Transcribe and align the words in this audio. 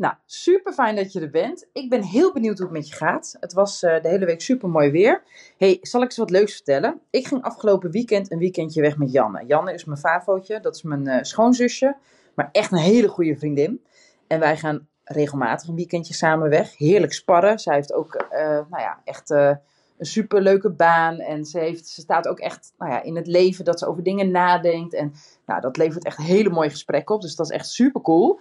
Nou, 0.00 0.14
super 0.26 0.72
fijn 0.72 0.96
dat 0.96 1.12
je 1.12 1.20
er 1.20 1.30
bent. 1.30 1.66
Ik 1.72 1.90
ben 1.90 2.02
heel 2.02 2.32
benieuwd 2.32 2.58
hoe 2.58 2.66
het 2.66 2.76
met 2.76 2.88
je 2.88 2.94
gaat. 2.94 3.36
Het 3.40 3.52
was 3.52 3.82
uh, 3.82 4.02
de 4.02 4.08
hele 4.08 4.26
week 4.26 4.40
super 4.40 4.68
mooi 4.68 4.90
weer. 4.90 5.22
Hey, 5.56 5.78
zal 5.82 6.00
ik 6.00 6.06
eens 6.06 6.16
wat 6.16 6.30
leuks 6.30 6.54
vertellen? 6.54 7.00
Ik 7.10 7.26
ging 7.26 7.42
afgelopen 7.42 7.90
weekend 7.90 8.30
een 8.30 8.38
weekendje 8.38 8.80
weg 8.80 8.96
met 8.96 9.12
Janne. 9.12 9.44
Janne 9.46 9.74
is 9.74 9.84
mijn 9.84 9.98
favootje, 9.98 10.60
dat 10.60 10.74
is 10.74 10.82
mijn 10.82 11.08
uh, 11.08 11.18
schoonzusje, 11.20 11.96
maar 12.34 12.48
echt 12.52 12.72
een 12.72 12.78
hele 12.78 13.08
goede 13.08 13.36
vriendin. 13.36 13.84
En 14.26 14.40
wij 14.40 14.56
gaan 14.56 14.88
regelmatig 15.04 15.68
een 15.68 15.74
weekendje 15.74 16.14
samen 16.14 16.48
weg. 16.48 16.76
Heerlijk 16.76 17.12
sparren. 17.12 17.58
Zij 17.58 17.74
heeft 17.74 17.92
ook, 17.92 18.26
uh, 18.32 18.38
nou 18.40 18.82
ja, 18.82 19.00
echt 19.04 19.30
een 19.30 19.58
super 19.98 20.42
leuke 20.42 20.70
baan. 20.70 21.18
En 21.18 21.44
ze, 21.44 21.58
heeft, 21.58 21.88
ze 21.88 22.00
staat 22.00 22.28
ook 22.28 22.38
echt 22.38 22.72
nou 22.78 22.92
ja, 22.92 23.02
in 23.02 23.16
het 23.16 23.26
leven 23.26 23.64
dat 23.64 23.78
ze 23.78 23.86
over 23.86 24.02
dingen 24.02 24.30
nadenkt. 24.30 24.94
En 24.94 25.12
nou, 25.46 25.60
dat 25.60 25.76
levert 25.76 26.04
echt 26.04 26.16
hele 26.16 26.50
mooie 26.50 26.70
gesprekken 26.70 27.14
op. 27.14 27.20
Dus 27.20 27.36
dat 27.36 27.50
is 27.50 27.56
echt 27.56 27.68
super 27.68 28.00
cool. 28.00 28.40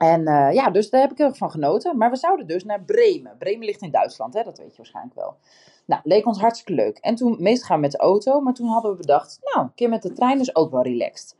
En 0.00 0.20
uh, 0.20 0.52
ja, 0.52 0.70
dus 0.70 0.90
daar 0.90 1.00
heb 1.00 1.10
ik 1.10 1.18
heel 1.18 1.26
erg 1.26 1.36
van 1.36 1.50
genoten. 1.50 1.96
Maar 1.96 2.10
we 2.10 2.16
zouden 2.16 2.46
dus 2.46 2.64
naar 2.64 2.82
Bremen. 2.82 3.36
Bremen 3.38 3.66
ligt 3.66 3.82
in 3.82 3.90
Duitsland, 3.90 4.34
hè? 4.34 4.42
dat 4.42 4.58
weet 4.58 4.70
je 4.70 4.76
waarschijnlijk 4.76 5.14
wel. 5.14 5.36
Nou, 5.84 6.00
leek 6.04 6.26
ons 6.26 6.40
hartstikke 6.40 6.82
leuk. 6.82 6.98
En 6.98 7.14
toen, 7.14 7.36
meestal 7.38 7.66
gaan 7.66 7.76
we 7.76 7.82
met 7.82 7.90
de 7.92 7.98
auto, 7.98 8.40
maar 8.40 8.54
toen 8.54 8.68
hadden 8.68 8.90
we 8.90 8.96
bedacht, 8.96 9.38
nou, 9.42 9.66
een 9.66 9.74
keer 9.74 9.88
met 9.88 10.02
de 10.02 10.12
trein 10.12 10.40
is 10.40 10.56
ook 10.56 10.70
wel 10.70 10.82
relaxed. 10.82 11.36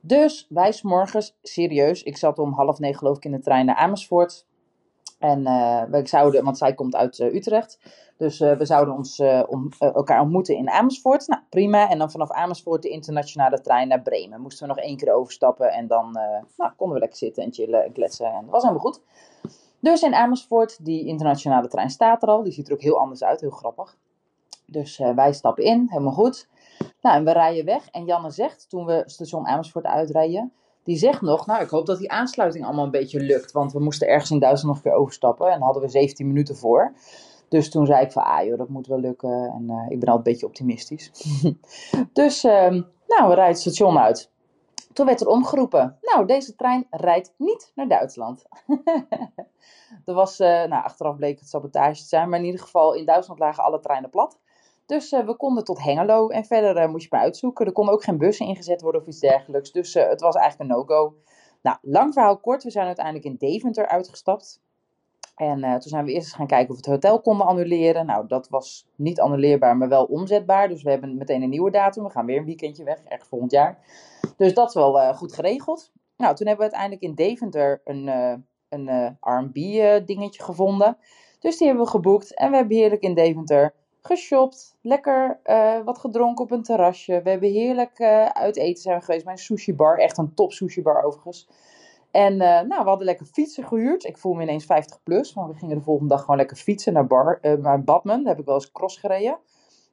Dus 0.00 0.46
wij 0.48 0.72
s'morgens, 0.72 1.38
serieus, 1.42 2.02
ik 2.02 2.16
zat 2.16 2.38
om 2.38 2.52
half 2.52 2.78
negen 2.78 2.98
geloof 2.98 3.16
ik 3.16 3.24
in 3.24 3.32
de 3.32 3.40
trein 3.40 3.66
naar 3.66 3.76
Amersfoort. 3.76 4.46
En 5.18 5.40
uh, 5.40 5.82
we 5.82 6.06
zouden, 6.06 6.44
want 6.44 6.58
zij 6.58 6.74
komt 6.74 6.96
uit 6.96 7.18
uh, 7.18 7.34
Utrecht. 7.34 7.78
Dus 8.16 8.40
uh, 8.40 8.56
we 8.56 8.64
zouden 8.64 8.94
ons 8.94 9.22
om, 9.46 9.68
elkaar 9.78 10.20
ontmoeten 10.20 10.56
in 10.56 10.70
Amersfoort. 10.70 11.26
Nou, 11.26 11.42
prima. 11.48 11.90
En 11.90 11.98
dan 11.98 12.10
vanaf 12.10 12.30
Amersfoort 12.30 12.82
de 12.82 12.88
internationale 12.88 13.60
trein 13.60 13.88
naar 13.88 14.02
Bremen. 14.02 14.40
Moesten 14.40 14.68
we 14.68 14.74
nog 14.74 14.84
één 14.84 14.96
keer 14.96 15.14
overstappen. 15.14 15.72
En 15.72 15.86
dan 15.86 16.10
nou, 16.56 16.72
konden 16.76 16.94
we 16.94 17.00
lekker 17.00 17.18
zitten 17.18 17.42
en 17.42 17.52
chillen 17.52 17.84
en 17.84 17.92
kletsen. 17.92 18.26
En 18.26 18.40
dat 18.42 18.50
was 18.50 18.62
helemaal 18.62 18.84
goed. 18.84 19.00
Dus 19.80 20.02
in 20.02 20.14
Amersfoort, 20.14 20.84
die 20.84 21.06
internationale 21.06 21.68
trein 21.68 21.90
staat 21.90 22.22
er 22.22 22.28
al. 22.28 22.42
Die 22.42 22.52
ziet 22.52 22.66
er 22.66 22.72
ook 22.72 22.82
heel 22.82 22.98
anders 22.98 23.24
uit, 23.24 23.40
heel 23.40 23.50
grappig. 23.50 23.96
Dus 24.66 24.98
wij 25.14 25.32
stappen 25.32 25.64
in, 25.64 25.86
helemaal 25.88 26.12
goed. 26.12 26.48
Nou, 27.00 27.16
en 27.16 27.24
we 27.24 27.32
rijden 27.32 27.64
weg. 27.64 27.88
En 27.90 28.04
Janne 28.04 28.30
zegt, 28.30 28.68
toen 28.68 28.84
we 28.86 29.02
station 29.06 29.46
Amersfoort 29.46 29.84
uitrijden 29.84 30.52
die 30.88 30.96
zegt 30.96 31.20
nog, 31.20 31.46
nou 31.46 31.62
ik 31.62 31.68
hoop 31.68 31.86
dat 31.86 31.98
die 31.98 32.10
aansluiting 32.10 32.64
allemaal 32.64 32.84
een 32.84 32.90
beetje 32.90 33.20
lukt. 33.20 33.52
Want 33.52 33.72
we 33.72 33.80
moesten 33.80 34.08
ergens 34.08 34.30
in 34.30 34.38
Duitsland 34.38 34.74
nog 34.74 34.84
een 34.84 34.90
keer 34.90 35.00
overstappen 35.00 35.50
en 35.50 35.62
hadden 35.62 35.82
we 35.82 35.88
17 35.88 36.26
minuten 36.26 36.56
voor. 36.56 36.92
Dus 37.48 37.70
toen 37.70 37.86
zei 37.86 38.04
ik 38.04 38.12
van, 38.12 38.22
ah 38.22 38.44
joh, 38.44 38.58
dat 38.58 38.68
moet 38.68 38.86
wel 38.86 39.00
lukken. 39.00 39.52
En 39.54 39.64
uh, 39.70 39.84
ik 39.88 40.00
ben 40.00 40.08
altijd 40.08 40.16
een 40.26 40.32
beetje 40.32 40.46
optimistisch. 40.46 41.10
dus, 42.12 42.44
uh, 42.44 42.52
nou, 43.06 43.28
we 43.28 43.34
rijden 43.34 43.44
het 43.44 43.58
station 43.58 43.98
uit. 43.98 44.30
Toen 44.92 45.06
werd 45.06 45.20
er 45.20 45.26
omgeroepen, 45.26 45.98
nou, 46.00 46.26
deze 46.26 46.56
trein 46.56 46.86
rijdt 46.90 47.34
niet 47.36 47.72
naar 47.74 47.88
Duitsland. 47.88 48.44
er 50.06 50.14
was, 50.14 50.40
uh, 50.40 50.48
nou, 50.48 50.84
achteraf 50.84 51.16
bleek 51.16 51.38
het 51.38 51.48
sabotage 51.48 52.02
te 52.02 52.08
zijn, 52.08 52.28
maar 52.28 52.38
in 52.38 52.44
ieder 52.44 52.60
geval 52.60 52.94
in 52.94 53.04
Duitsland 53.04 53.40
lagen 53.40 53.64
alle 53.64 53.80
treinen 53.80 54.10
plat. 54.10 54.38
Dus 54.88 55.12
uh, 55.12 55.26
we 55.26 55.36
konden 55.36 55.64
tot 55.64 55.82
Hengelo 55.82 56.28
en 56.28 56.44
verder 56.44 56.82
uh, 56.82 56.88
moest 56.90 57.02
je 57.02 57.08
maar 57.10 57.20
uitzoeken. 57.20 57.66
Er 57.66 57.72
konden 57.72 57.94
ook 57.94 58.02
geen 58.02 58.18
bussen 58.18 58.46
ingezet 58.46 58.80
worden 58.80 59.00
of 59.00 59.06
iets 59.06 59.18
dergelijks. 59.18 59.72
Dus 59.72 59.94
uh, 59.94 60.08
het 60.08 60.20
was 60.20 60.34
eigenlijk 60.34 60.70
een 60.70 60.76
no-go. 60.76 61.14
Nou, 61.62 61.76
lang 61.82 62.12
verhaal 62.12 62.38
kort. 62.38 62.62
We 62.62 62.70
zijn 62.70 62.86
uiteindelijk 62.86 63.24
in 63.24 63.36
Deventer 63.36 63.86
uitgestapt. 63.86 64.60
En 65.36 65.60
toen 65.60 65.80
zijn 65.80 66.04
we 66.04 66.12
eerst 66.12 66.26
eens 66.26 66.36
gaan 66.36 66.46
kijken 66.46 66.68
of 66.68 66.74
we 66.74 66.90
het 66.90 67.02
hotel 67.02 67.20
konden 67.20 67.46
annuleren. 67.46 68.06
Nou, 68.06 68.26
dat 68.26 68.48
was 68.48 68.86
niet 68.96 69.20
annuleerbaar, 69.20 69.76
maar 69.76 69.88
wel 69.88 70.04
omzetbaar. 70.04 70.68
Dus 70.68 70.82
we 70.82 70.90
hebben 70.90 71.16
meteen 71.16 71.42
een 71.42 71.50
nieuwe 71.50 71.70
datum. 71.70 72.04
We 72.04 72.10
gaan 72.10 72.26
weer 72.26 72.38
een 72.38 72.44
weekendje 72.44 72.84
weg, 72.84 73.02
erg 73.04 73.26
volgend 73.26 73.50
jaar. 73.50 73.78
Dus 74.36 74.54
dat 74.54 74.68
is 74.68 74.74
wel 74.74 75.14
goed 75.14 75.32
geregeld. 75.32 75.92
Nou, 76.16 76.34
toen 76.34 76.46
hebben 76.46 76.66
we 76.66 76.72
uiteindelijk 76.72 77.02
in 77.02 77.14
Deventer 77.14 77.80
een, 77.84 78.06
een 78.68 79.18
R&B 79.20 79.54
dingetje 80.06 80.42
gevonden. 80.42 80.96
Dus 81.38 81.56
die 81.56 81.66
hebben 81.66 81.84
we 81.84 81.90
geboekt. 81.90 82.34
En 82.34 82.50
we 82.50 82.56
hebben 82.56 82.76
heerlijk 82.76 83.02
in 83.02 83.14
Deventer 83.14 83.74
geshopt, 84.02 84.76
lekker 84.80 85.40
uh, 85.44 85.84
wat 85.84 85.98
gedronken 85.98 86.44
op 86.44 86.50
een 86.50 86.62
terrasje. 86.62 87.22
We 87.22 87.30
hebben 87.30 87.50
heerlijk 87.50 87.98
uh, 87.98 88.24
uit 88.24 88.56
eten 88.56 88.82
zijn 88.82 88.98
we 88.98 89.04
geweest 89.04 89.24
bij 89.24 89.32
een 89.32 89.38
sushi 89.38 89.74
bar. 89.74 89.98
Echt 89.98 90.18
een 90.18 90.34
top 90.34 90.52
sushi 90.52 90.82
bar 90.82 91.02
overigens. 91.02 91.48
En 92.10 92.32
uh, 92.32 92.38
nou, 92.38 92.82
we 92.82 92.88
hadden 92.88 93.06
lekker 93.06 93.26
fietsen 93.26 93.64
gehuurd. 93.64 94.04
Ik 94.04 94.18
voel 94.18 94.34
me 94.34 94.42
ineens 94.42 94.64
50 94.64 95.02
plus, 95.02 95.32
want 95.32 95.52
we 95.52 95.58
gingen 95.58 95.76
de 95.76 95.82
volgende 95.82 96.10
dag 96.10 96.20
gewoon 96.20 96.36
lekker 96.36 96.56
fietsen 96.56 96.92
naar, 96.92 97.06
bar, 97.06 97.38
naar 97.60 97.84
Badman. 97.84 98.18
Daar 98.18 98.28
heb 98.28 98.38
ik 98.38 98.46
wel 98.46 98.54
eens 98.54 98.72
cross 98.72 98.96
gereden. 98.96 99.38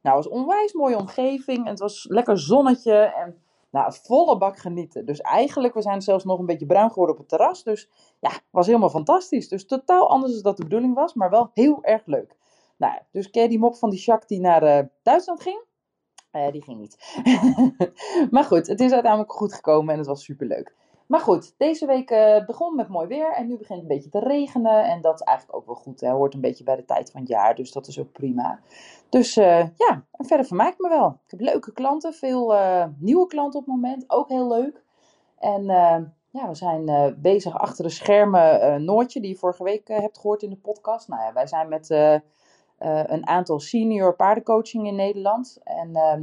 Nou, 0.01 0.17
het 0.17 0.25
was 0.25 0.39
onwijs 0.39 0.73
mooie 0.73 0.97
omgeving. 0.97 1.57
En 1.57 1.69
het 1.69 1.79
was 1.79 2.05
lekker 2.09 2.39
zonnetje 2.39 2.93
en 2.93 3.37
nou, 3.75 3.93
volle 4.03 4.37
bak 4.37 4.57
genieten. 4.57 5.05
Dus 5.05 5.21
eigenlijk, 5.21 5.73
we 5.73 5.81
zijn 5.81 6.01
zelfs 6.01 6.23
nog 6.23 6.39
een 6.39 6.45
beetje 6.45 6.65
bruin 6.65 6.89
geworden 6.89 7.15
op 7.15 7.21
het 7.21 7.29
terras. 7.29 7.63
Dus 7.63 7.89
ja, 8.19 8.31
was 8.49 8.65
helemaal 8.65 8.89
fantastisch. 8.89 9.47
Dus 9.47 9.65
totaal 9.65 10.09
anders 10.09 10.33
dan 10.33 10.41
dat 10.41 10.57
de 10.57 10.63
bedoeling 10.63 10.95
was, 10.95 11.13
maar 11.13 11.29
wel 11.29 11.49
heel 11.53 11.79
erg 11.81 12.01
leuk. 12.05 12.35
Nou, 12.77 12.93
dus 13.11 13.29
ken 13.29 13.49
die 13.49 13.59
mop 13.59 13.75
van 13.75 13.89
die 13.89 13.99
Jacques 13.99 14.27
die 14.27 14.39
naar 14.39 14.63
uh, 14.63 14.79
Duitsland 15.03 15.41
ging? 15.41 15.63
Uh, 16.31 16.51
die 16.51 16.63
ging 16.63 16.79
niet. 16.79 16.97
maar 18.31 18.43
goed, 18.43 18.67
het 18.67 18.79
is 18.79 18.91
uiteindelijk 18.91 19.33
goed 19.33 19.53
gekomen 19.53 19.93
en 19.93 19.99
het 19.99 20.07
was 20.07 20.23
superleuk. 20.23 20.75
Maar 21.07 21.19
goed, 21.19 21.53
deze 21.57 21.85
week 21.85 22.11
uh, 22.11 22.45
begon 22.45 22.75
met 22.75 22.87
mooi 22.87 23.07
weer 23.07 23.33
en 23.33 23.47
nu 23.47 23.57
begint 23.57 23.81
het 23.81 23.89
een 23.89 23.95
beetje 23.95 24.09
te 24.09 24.19
regenen. 24.19 24.83
En 24.83 25.01
dat 25.01 25.13
is 25.13 25.21
eigenlijk 25.21 25.57
ook 25.57 25.65
wel 25.65 25.75
goed. 25.75 26.01
Hè. 26.01 26.09
Hoort 26.09 26.33
een 26.33 26.41
beetje 26.41 26.63
bij 26.63 26.75
de 26.75 26.85
tijd 26.85 27.11
van 27.11 27.19
het 27.19 27.29
jaar, 27.29 27.55
dus 27.55 27.71
dat 27.71 27.87
is 27.87 27.99
ook 27.99 28.11
prima. 28.11 28.59
Dus 29.09 29.33
ja, 29.33 30.05
en 30.11 30.25
verder 30.25 30.45
vermaak 30.45 30.73
ik 30.73 30.79
me 30.79 30.89
wel. 30.89 31.19
Ik 31.25 31.31
heb 31.31 31.39
leuke 31.39 31.71
klanten, 31.71 32.13
veel 32.13 32.55
nieuwe 32.99 33.27
klanten 33.27 33.59
op 33.59 33.65
het 33.65 33.75
moment. 33.75 34.03
Ook 34.07 34.29
heel 34.29 34.47
leuk. 34.47 34.83
En 35.39 35.65
ja, 36.29 36.47
we 36.47 36.55
zijn 36.55 37.15
bezig 37.21 37.57
achter 37.57 37.83
de 37.83 37.89
schermen. 37.89 38.83
Noortje, 38.83 39.21
die 39.21 39.29
je 39.29 39.37
vorige 39.37 39.63
week 39.63 39.87
hebt 39.87 40.17
gehoord 40.17 40.43
in 40.43 40.49
de 40.49 40.57
podcast. 40.57 41.07
Nou 41.07 41.21
ja, 41.21 41.33
wij 41.33 41.47
zijn 41.47 41.69
met 41.69 41.87
uh, 42.79 43.01
een 43.05 43.27
aantal 43.27 43.59
senior 43.59 44.15
paardencoaching 44.15 44.87
in 44.87 44.95
Nederland. 44.95 45.59
En 45.63 45.89
uh, 45.89 46.13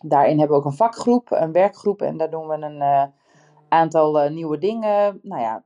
daarin 0.00 0.38
hebben 0.38 0.56
we 0.56 0.62
ook 0.62 0.70
een 0.70 0.76
vakgroep, 0.76 1.30
een 1.30 1.52
werkgroep. 1.52 2.02
En 2.02 2.16
daar 2.16 2.30
doen 2.30 2.46
we 2.46 2.54
een 2.54 2.76
uh, 2.76 3.04
aantal 3.68 4.28
nieuwe 4.28 4.58
dingen. 4.58 5.20
Nou 5.22 5.40
ja, 5.40 5.62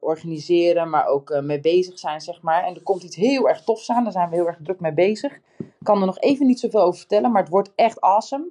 organiseren, 0.00 0.90
maar 0.90 1.06
ook 1.06 1.40
mee 1.42 1.60
bezig 1.60 1.98
zijn, 1.98 2.20
zeg 2.20 2.42
maar. 2.42 2.64
En 2.64 2.74
er 2.74 2.82
komt 2.82 3.02
iets 3.02 3.16
heel 3.16 3.48
erg 3.48 3.64
tofs 3.64 3.90
aan. 3.90 4.02
Daar 4.02 4.12
zijn 4.12 4.28
we 4.28 4.34
heel 4.36 4.46
erg 4.46 4.58
druk 4.62 4.80
mee 4.80 4.94
bezig. 4.94 5.34
Ik 5.58 5.82
kan 5.82 6.00
er 6.00 6.06
nog 6.06 6.18
even 6.18 6.46
niet 6.46 6.60
zoveel 6.60 6.80
over 6.80 6.98
vertellen, 6.98 7.32
maar 7.32 7.42
het 7.42 7.50
wordt 7.50 7.72
echt 7.74 8.00
awesome. 8.00 8.50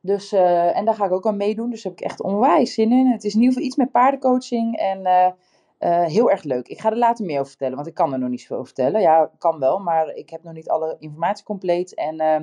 Dus, 0.00 0.32
en 0.32 0.84
daar 0.84 0.94
ga 0.94 1.04
ik 1.04 1.12
ook 1.12 1.26
aan 1.26 1.36
meedoen. 1.36 1.70
Dus 1.70 1.82
daar 1.82 1.92
heb 1.92 2.00
ik 2.00 2.06
echt 2.08 2.22
onwijs 2.22 2.74
zin 2.74 2.92
in. 2.92 3.06
Het 3.06 3.24
is 3.24 3.34
in 3.34 3.40
ieder 3.40 3.52
geval 3.52 3.68
iets 3.68 3.76
met 3.76 3.90
paardencoaching. 3.90 4.76
En 4.76 5.34
uh, 5.80 6.04
heel 6.04 6.30
erg 6.30 6.42
leuk. 6.42 6.68
Ik 6.68 6.80
ga 6.80 6.90
er 6.90 6.96
later 6.96 7.24
meer 7.24 7.36
over 7.38 7.48
vertellen, 7.48 7.74
want 7.74 7.86
ik 7.86 7.94
kan 7.94 8.12
er 8.12 8.18
nog 8.18 8.28
niet 8.28 8.40
zoveel 8.40 8.56
over 8.56 8.74
vertellen. 8.74 9.00
Ja, 9.00 9.30
kan 9.38 9.58
wel, 9.58 9.78
maar 9.78 10.08
ik 10.08 10.30
heb 10.30 10.42
nog 10.42 10.54
niet 10.54 10.68
alle 10.68 10.96
informatie 10.98 11.44
compleet. 11.44 11.94
En 11.94 12.20
uh, 12.20 12.36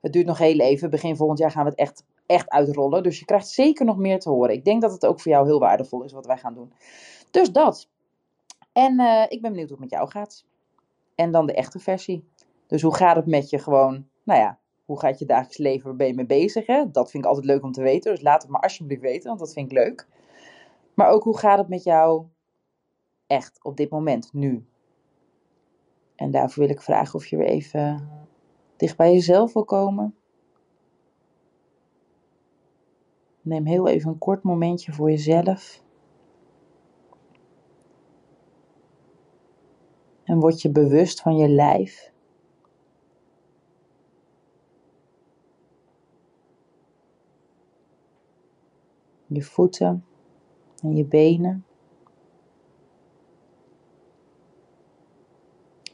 het 0.00 0.12
duurt 0.12 0.26
nog 0.26 0.38
heel 0.38 0.58
even. 0.58 0.90
Begin 0.90 1.16
volgend 1.16 1.38
jaar 1.38 1.50
gaan 1.50 1.64
we 1.64 1.70
het 1.70 1.78
echt, 1.78 2.04
echt 2.26 2.50
uitrollen. 2.50 3.02
Dus 3.02 3.18
je 3.18 3.24
krijgt 3.24 3.48
zeker 3.48 3.84
nog 3.84 3.96
meer 3.96 4.20
te 4.20 4.30
horen. 4.30 4.54
Ik 4.54 4.64
denk 4.64 4.82
dat 4.82 4.92
het 4.92 5.06
ook 5.06 5.20
voor 5.20 5.32
jou 5.32 5.46
heel 5.46 5.58
waardevol 5.58 6.02
is 6.02 6.12
wat 6.12 6.26
wij 6.26 6.38
gaan 6.38 6.54
doen. 6.54 6.72
Dus 7.30 7.52
dat. 7.52 7.88
En 8.72 9.00
uh, 9.00 9.22
ik 9.28 9.42
ben 9.42 9.50
benieuwd 9.50 9.68
hoe 9.68 9.80
het 9.80 9.90
met 9.90 9.98
jou 9.98 10.10
gaat. 10.10 10.44
En 11.14 11.30
dan 11.30 11.46
de 11.46 11.54
echte 11.54 11.78
versie. 11.78 12.28
Dus 12.66 12.82
hoe 12.82 12.94
gaat 12.94 13.16
het 13.16 13.26
met 13.26 13.50
je 13.50 13.58
gewoon, 13.58 14.06
nou 14.22 14.40
ja, 14.40 14.58
hoe 14.84 14.98
gaat 14.98 15.18
je 15.18 15.26
dagelijks 15.26 15.58
leven, 15.58 15.86
waar 15.86 15.96
ben 15.96 16.06
je 16.06 16.14
mee 16.14 16.26
bezig? 16.26 16.66
Dat 16.66 17.10
vind 17.10 17.24
ik 17.24 17.30
altijd 17.30 17.46
leuk 17.46 17.62
om 17.62 17.72
te 17.72 17.82
weten. 17.82 18.12
Dus 18.12 18.22
laat 18.22 18.42
het 18.42 18.50
maar 18.50 18.60
alsjeblieft 18.60 19.00
weten, 19.00 19.28
want 19.28 19.38
dat 19.38 19.52
vind 19.52 19.70
ik 19.70 19.78
leuk. 19.78 20.06
Maar 20.94 21.08
ook 21.08 21.22
hoe 21.22 21.38
gaat 21.38 21.58
het 21.58 21.68
met 21.68 21.82
jou 21.82 22.24
echt 23.32 23.58
op 23.62 23.76
dit 23.76 23.90
moment, 23.90 24.32
nu. 24.32 24.64
En 26.14 26.30
daarvoor 26.30 26.62
wil 26.62 26.72
ik 26.72 26.80
vragen 26.80 27.14
of 27.14 27.26
je 27.26 27.36
weer 27.36 27.46
even 27.46 28.08
dicht 28.76 28.96
bij 28.96 29.12
jezelf 29.12 29.52
wil 29.52 29.64
komen. 29.64 30.16
Neem 33.40 33.66
heel 33.66 33.88
even 33.88 34.10
een 34.10 34.18
kort 34.18 34.42
momentje 34.42 34.92
voor 34.92 35.10
jezelf. 35.10 35.82
En 40.24 40.38
word 40.40 40.62
je 40.62 40.70
bewust 40.70 41.20
van 41.20 41.36
je 41.36 41.48
lijf. 41.48 42.12
Je 49.26 49.42
voeten 49.42 50.04
en 50.82 50.96
je 50.96 51.04
benen. 51.04 51.64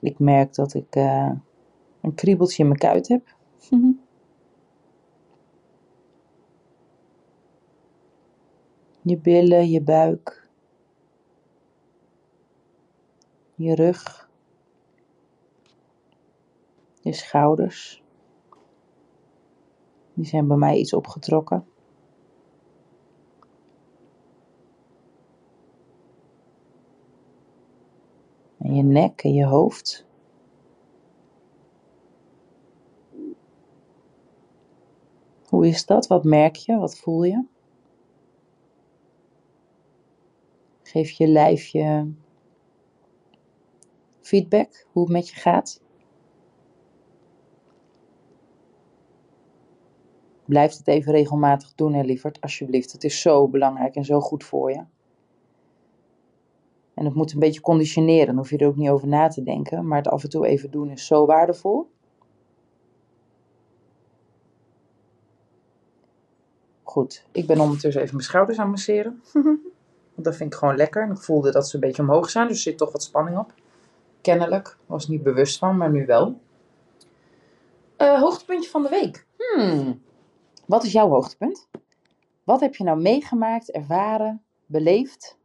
Ik 0.00 0.18
merk 0.18 0.54
dat 0.54 0.74
ik 0.74 0.96
uh, 0.96 1.32
een 2.00 2.14
kriebeltje 2.14 2.62
in 2.62 2.68
mijn 2.68 2.80
kuit 2.80 3.08
heb. 3.08 3.36
je 9.08 9.18
billen, 9.18 9.70
je 9.70 9.82
buik, 9.82 10.48
je 13.54 13.74
rug, 13.74 14.30
je 17.00 17.12
schouders. 17.12 18.02
Die 20.14 20.26
zijn 20.26 20.48
bij 20.48 20.56
mij 20.56 20.76
iets 20.76 20.92
opgetrokken. 20.92 21.66
Je 28.78 28.84
nek 28.84 29.22
en 29.22 29.34
je 29.34 29.44
hoofd. 29.44 30.06
Hoe 35.48 35.66
is 35.66 35.86
dat? 35.86 36.06
Wat 36.06 36.24
merk 36.24 36.56
je? 36.56 36.76
Wat 36.76 36.98
voel 36.98 37.22
je? 37.22 37.44
Geef 40.82 41.10
je 41.10 41.26
lijfje 41.26 42.12
feedback 44.20 44.86
hoe 44.92 45.02
het 45.02 45.12
met 45.12 45.28
je 45.28 45.34
gaat. 45.34 45.82
Blijf 50.44 50.76
het 50.76 50.88
even 50.88 51.12
regelmatig 51.12 51.74
doen, 51.74 51.94
hè, 51.94 52.02
lieverd, 52.02 52.40
alsjeblieft. 52.40 52.92
Het 52.92 53.04
is 53.04 53.20
zo 53.20 53.48
belangrijk 53.48 53.94
en 53.94 54.04
zo 54.04 54.20
goed 54.20 54.44
voor 54.44 54.70
je. 54.70 54.84
En 56.98 57.04
het 57.04 57.14
moet 57.14 57.32
een 57.32 57.38
beetje 57.38 57.60
conditioneren, 57.60 58.26
dan 58.26 58.36
hoef 58.36 58.50
je 58.50 58.58
er 58.58 58.66
ook 58.66 58.76
niet 58.76 58.88
over 58.88 59.08
na 59.08 59.28
te 59.28 59.42
denken. 59.42 59.86
Maar 59.86 59.98
het 59.98 60.08
af 60.08 60.22
en 60.22 60.30
toe 60.30 60.46
even 60.46 60.70
doen 60.70 60.90
is 60.90 61.06
zo 61.06 61.26
waardevol. 61.26 61.90
Goed, 66.82 67.24
ik 67.32 67.46
ben 67.46 67.60
ondertussen 67.60 68.02
even 68.02 68.14
mijn 68.14 68.28
schouders 68.28 68.58
aan 68.58 68.70
masseren. 68.70 69.22
Want 70.14 70.24
dat 70.24 70.36
vind 70.36 70.52
ik 70.52 70.58
gewoon 70.58 70.76
lekker. 70.76 71.02
En 71.02 71.10
ik 71.10 71.18
voelde 71.18 71.50
dat 71.52 71.68
ze 71.68 71.74
een 71.74 71.80
beetje 71.80 72.02
omhoog 72.02 72.30
zijn, 72.30 72.48
dus 72.48 72.56
er 72.56 72.62
zit 72.62 72.78
toch 72.78 72.92
wat 72.92 73.02
spanning 73.02 73.38
op. 73.38 73.54
Kennelijk. 74.20 74.76
Was 74.86 75.08
niet 75.08 75.22
bewust 75.22 75.58
van, 75.58 75.76
maar 75.76 75.90
nu 75.90 76.06
wel. 76.06 76.40
Uh, 77.98 78.20
hoogtepuntje 78.20 78.70
van 78.70 78.82
de 78.82 78.88
week. 78.88 79.26
Hmm. 79.36 80.02
Wat 80.66 80.84
is 80.84 80.92
jouw 80.92 81.08
hoogtepunt? 81.08 81.68
Wat 82.44 82.60
heb 82.60 82.74
je 82.74 82.84
nou 82.84 83.00
meegemaakt, 83.00 83.70
ervaren, 83.70 84.42
beleefd, 84.66 85.38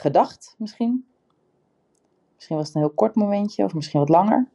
gedacht 0.00 0.54
misschien? 0.58 1.06
Misschien 2.34 2.56
was 2.56 2.66
het 2.66 2.74
een 2.74 2.82
heel 2.82 2.94
kort 2.94 3.14
momentje 3.14 3.64
of 3.64 3.74
misschien 3.74 4.00
wat 4.00 4.08
langer. 4.08 4.48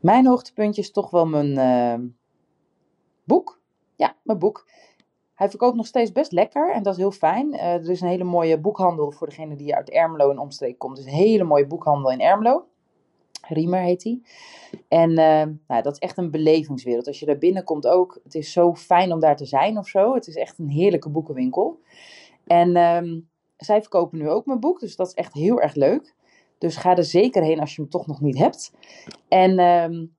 Mijn 0.00 0.26
hoogtepuntje 0.26 0.82
is 0.82 0.90
toch 0.90 1.10
wel 1.10 1.26
mijn 1.26 1.50
uh, 2.00 2.08
boek. 3.24 3.60
Ja, 3.96 4.16
mijn 4.22 4.38
boek. 4.38 4.68
Hij 5.34 5.48
verkoopt 5.48 5.76
nog 5.76 5.86
steeds 5.86 6.12
best 6.12 6.32
lekker 6.32 6.72
en 6.72 6.82
dat 6.82 6.92
is 6.92 6.98
heel 6.98 7.10
fijn. 7.10 7.54
Uh, 7.54 7.62
er 7.62 7.90
is 7.90 8.00
een 8.00 8.08
hele 8.08 8.24
mooie 8.24 8.60
boekhandel 8.60 9.10
voor 9.10 9.26
degene 9.26 9.56
die 9.56 9.74
uit 9.74 9.90
Ermelo 9.90 10.30
en 10.30 10.38
omstreek 10.38 10.78
komt. 10.78 10.96
Dus 10.96 11.04
een 11.04 11.12
hele 11.12 11.44
mooie 11.44 11.66
boekhandel 11.66 12.10
in 12.10 12.20
Ermelo. 12.20 12.66
Riemer 13.48 13.80
heet 13.80 14.04
hij. 14.04 14.20
En 14.88 15.10
uh, 15.10 15.54
nou, 15.66 15.82
dat 15.82 15.92
is 15.92 15.98
echt 15.98 16.18
een 16.18 16.30
belevingswereld. 16.30 17.06
Als 17.06 17.20
je 17.20 17.26
daar 17.26 17.38
binnenkomt 17.38 17.86
ook, 17.86 18.20
het 18.24 18.34
is 18.34 18.52
zo 18.52 18.74
fijn 18.74 19.12
om 19.12 19.20
daar 19.20 19.36
te 19.36 19.44
zijn 19.44 19.78
of 19.78 19.88
zo. 19.88 20.14
Het 20.14 20.26
is 20.26 20.36
echt 20.36 20.58
een 20.58 20.68
heerlijke 20.68 21.08
boekenwinkel. 21.08 21.80
En 22.46 22.76
um, 22.76 23.28
zij 23.56 23.80
verkopen 23.80 24.18
nu 24.18 24.28
ook 24.28 24.46
mijn 24.46 24.60
boek, 24.60 24.80
dus 24.80 24.96
dat 24.96 25.06
is 25.06 25.14
echt 25.14 25.32
heel 25.32 25.60
erg 25.60 25.74
leuk. 25.74 26.14
Dus 26.58 26.76
ga 26.76 26.96
er 26.96 27.04
zeker 27.04 27.42
heen 27.42 27.60
als 27.60 27.74
je 27.74 27.80
hem 27.80 27.90
toch 27.90 28.06
nog 28.06 28.20
niet 28.20 28.38
hebt. 28.38 28.72
En 29.28 29.58
um, 29.58 30.16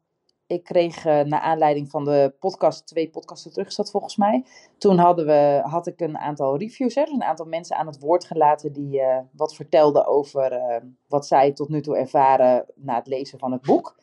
ik 0.47 0.63
kreeg 0.63 1.05
uh, 1.05 1.21
naar 1.21 1.39
aanleiding 1.39 1.89
van 1.89 2.05
de 2.05 2.33
podcast, 2.39 2.87
twee 2.87 3.09
podcasten 3.09 3.51
terug 3.53 3.73
volgens 3.73 4.17
mij. 4.17 4.45
Toen 4.77 4.97
hadden 4.97 5.25
we, 5.25 5.61
had 5.63 5.87
ik 5.87 5.99
een 5.99 6.17
aantal 6.17 6.57
reviews, 6.57 6.95
hè, 6.95 7.03
dus 7.03 7.13
een 7.13 7.23
aantal 7.23 7.45
mensen 7.45 7.75
aan 7.77 7.87
het 7.87 7.99
woord 7.99 8.25
gelaten 8.25 8.73
die 8.73 8.99
uh, 8.99 9.17
wat 9.31 9.55
vertelden 9.55 10.05
over 10.05 10.53
uh, 10.53 10.75
wat 11.07 11.27
zij 11.27 11.51
tot 11.51 11.69
nu 11.69 11.81
toe 11.81 11.97
ervaren 11.97 12.65
na 12.75 12.95
het 12.95 13.07
lezen 13.07 13.39
van 13.39 13.51
het 13.51 13.61
boek. 13.61 13.95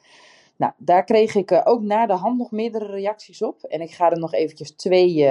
Nou, 0.57 0.73
daar 0.77 1.05
kreeg 1.05 1.35
ik 1.35 1.61
ook 1.65 1.81
na 1.83 2.07
de 2.07 2.13
hand 2.13 2.39
nog 2.39 2.51
meerdere 2.51 2.87
reacties 2.87 3.43
op. 3.43 3.63
En 3.63 3.81
ik 3.81 3.91
ga 3.91 4.11
er 4.11 4.19
nog 4.19 4.33
eventjes 4.33 4.71
twee 4.71 5.31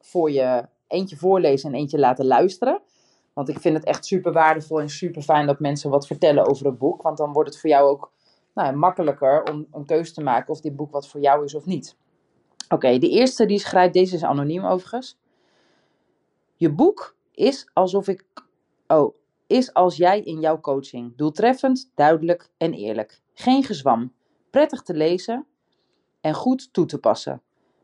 voor 0.00 0.30
je, 0.30 0.68
eentje 0.92 1.16
voorlezen 1.16 1.72
en 1.72 1.78
eentje 1.78 1.98
laten 1.98 2.26
luisteren. 2.26 2.80
Want 3.32 3.48
ik 3.48 3.60
vind 3.60 3.76
het 3.76 3.84
echt 3.84 4.06
super 4.06 4.32
waardevol 4.32 4.80
en 4.80 4.88
super 4.88 5.22
fijn 5.22 5.46
dat 5.46 5.60
mensen 5.60 5.90
wat 5.90 6.06
vertellen 6.06 6.46
over 6.46 6.66
het 6.66 6.78
boek. 6.78 7.02
Want 7.02 7.16
dan 7.16 7.32
wordt 7.32 7.48
het 7.48 7.60
voor 7.60 7.70
jou 7.70 7.88
ook 7.88 8.12
nou, 8.54 8.76
makkelijker 8.76 9.42
om 9.52 9.66
een 9.72 9.86
keuze 9.86 10.12
te 10.12 10.22
maken 10.22 10.52
of 10.52 10.60
dit 10.60 10.76
boek 10.76 10.90
wat 10.90 11.08
voor 11.08 11.20
jou 11.20 11.44
is 11.44 11.54
of 11.54 11.66
niet. 11.66 11.96
Oké, 12.68 12.98
de 12.98 13.08
eerste 13.08 13.46
die 13.46 13.58
schrijft, 13.58 13.94
deze 13.94 14.14
is 14.14 14.24
anoniem 14.24 14.64
overigens. 14.64 15.18
Je 16.56 16.72
boek 16.72 17.16
is 17.32 17.70
alsof 17.72 18.08
ik. 18.08 18.24
Oh, 18.86 19.14
is 19.46 19.74
als 19.74 19.96
jij 19.96 20.20
in 20.20 20.40
jouw 20.40 20.60
coaching. 20.60 21.16
Doeltreffend, 21.16 21.90
duidelijk 21.94 22.50
en 22.56 22.72
eerlijk. 22.72 23.20
Geen 23.34 23.62
gezwam. 23.62 24.12
Prettig 24.50 24.82
te 24.82 24.94
lezen 24.94 25.46
en 26.20 26.34
goed 26.34 26.72
toe 26.72 26.86
te 26.86 26.98
passen. 26.98 27.42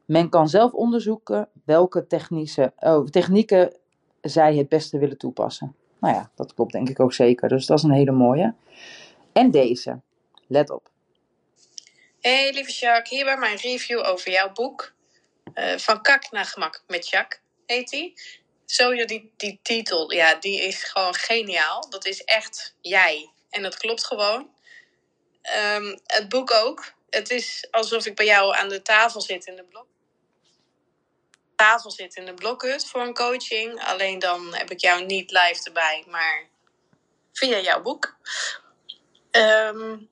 Men 0.09 0.29
kan 0.29 0.49
zelf 0.49 0.73
onderzoeken 0.73 1.49
welke 1.65 2.07
technische, 2.07 2.73
oh, 2.79 3.07
technieken 3.07 3.77
zij 4.21 4.57
het 4.57 4.69
beste 4.69 4.99
willen 4.99 5.19
toepassen. 5.19 5.77
Nou 6.01 6.15
ja, 6.15 6.31
dat 6.35 6.55
klopt 6.55 6.73
denk 6.73 6.89
ik 6.89 7.01
ook 7.01 7.13
zeker. 7.13 7.49
Dus 7.49 7.67
dat 7.67 7.79
is 7.79 7.85
een 7.85 7.91
hele 7.91 8.13
mooie. 8.13 8.55
En 9.33 9.51
deze. 9.51 10.01
Let 10.47 10.71
op. 10.71 10.91
Hey 12.21 12.53
lieve 12.53 12.73
Jacques, 12.73 13.11
hier 13.11 13.25
bij 13.25 13.37
mijn 13.37 13.57
review 13.57 14.07
over 14.07 14.31
jouw 14.31 14.53
boek. 14.53 14.93
Uh, 15.55 15.77
van 15.77 16.03
kak 16.03 16.31
naar 16.31 16.45
gemak 16.45 16.83
met 16.87 17.09
Jacques 17.09 17.41
heet 17.67 17.89
die. 17.89 18.21
Sowieso 18.65 19.05
die, 19.05 19.33
die 19.37 19.59
titel, 19.63 20.13
ja, 20.13 20.35
die 20.35 20.61
is 20.61 20.85
gewoon 20.85 21.15
geniaal. 21.15 21.91
Dat 21.91 22.07
is 22.07 22.25
echt 22.25 22.77
jij. 22.81 23.31
En 23.51 23.63
dat 23.63 23.77
klopt 23.77 24.05
gewoon. 24.05 24.51
Um, 25.75 25.99
het 26.07 26.29
boek 26.29 26.53
ook. 26.53 26.93
Het 27.11 27.31
is 27.31 27.69
alsof 27.71 28.07
ik 28.07 28.17
bij 28.17 28.27
jou 28.27 28.57
aan 28.57 28.69
de 28.69 28.83
tafel 28.83 29.21
zit 29.21 29.47
in 29.47 29.57
de 29.57 29.65
blok. 29.65 29.87
Tafel 31.59 31.91
zit 31.91 32.15
in 32.15 32.25
de 32.25 32.35
blokhut 32.35 32.87
voor 32.87 33.01
een 33.01 33.15
coaching. 33.15 33.85
Alleen 33.85 34.19
dan 34.19 34.55
heb 34.55 34.71
ik 34.71 34.81
jou 34.81 35.05
niet 35.05 35.31
live 35.31 35.61
erbij, 35.65 36.05
maar 36.07 36.49
via 37.33 37.59
jouw 37.59 37.83
boek. 37.83 38.17
Um, 39.31 40.09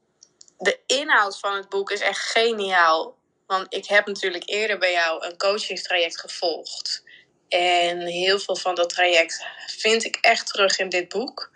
de 0.59 0.81
inhoud 0.87 1.39
van 1.39 1.57
het 1.57 1.69
boek 1.69 1.91
is 1.91 2.01
echt 2.01 2.19
geniaal. 2.19 3.17
Want 3.47 3.75
ik 3.75 3.87
heb 3.87 4.07
natuurlijk 4.07 4.49
eerder 4.49 4.79
bij 4.79 4.93
jou 4.93 5.27
een 5.27 5.37
coachingstraject 5.37 6.21
gevolgd. 6.21 7.03
En 7.49 8.01
heel 8.01 8.39
veel 8.39 8.57
van 8.57 8.75
dat 8.75 8.89
traject 8.89 9.47
vind 9.67 10.05
ik 10.05 10.17
echt 10.17 10.47
terug 10.47 10.79
in 10.79 10.89
dit 10.89 11.09
boek. 11.09 11.51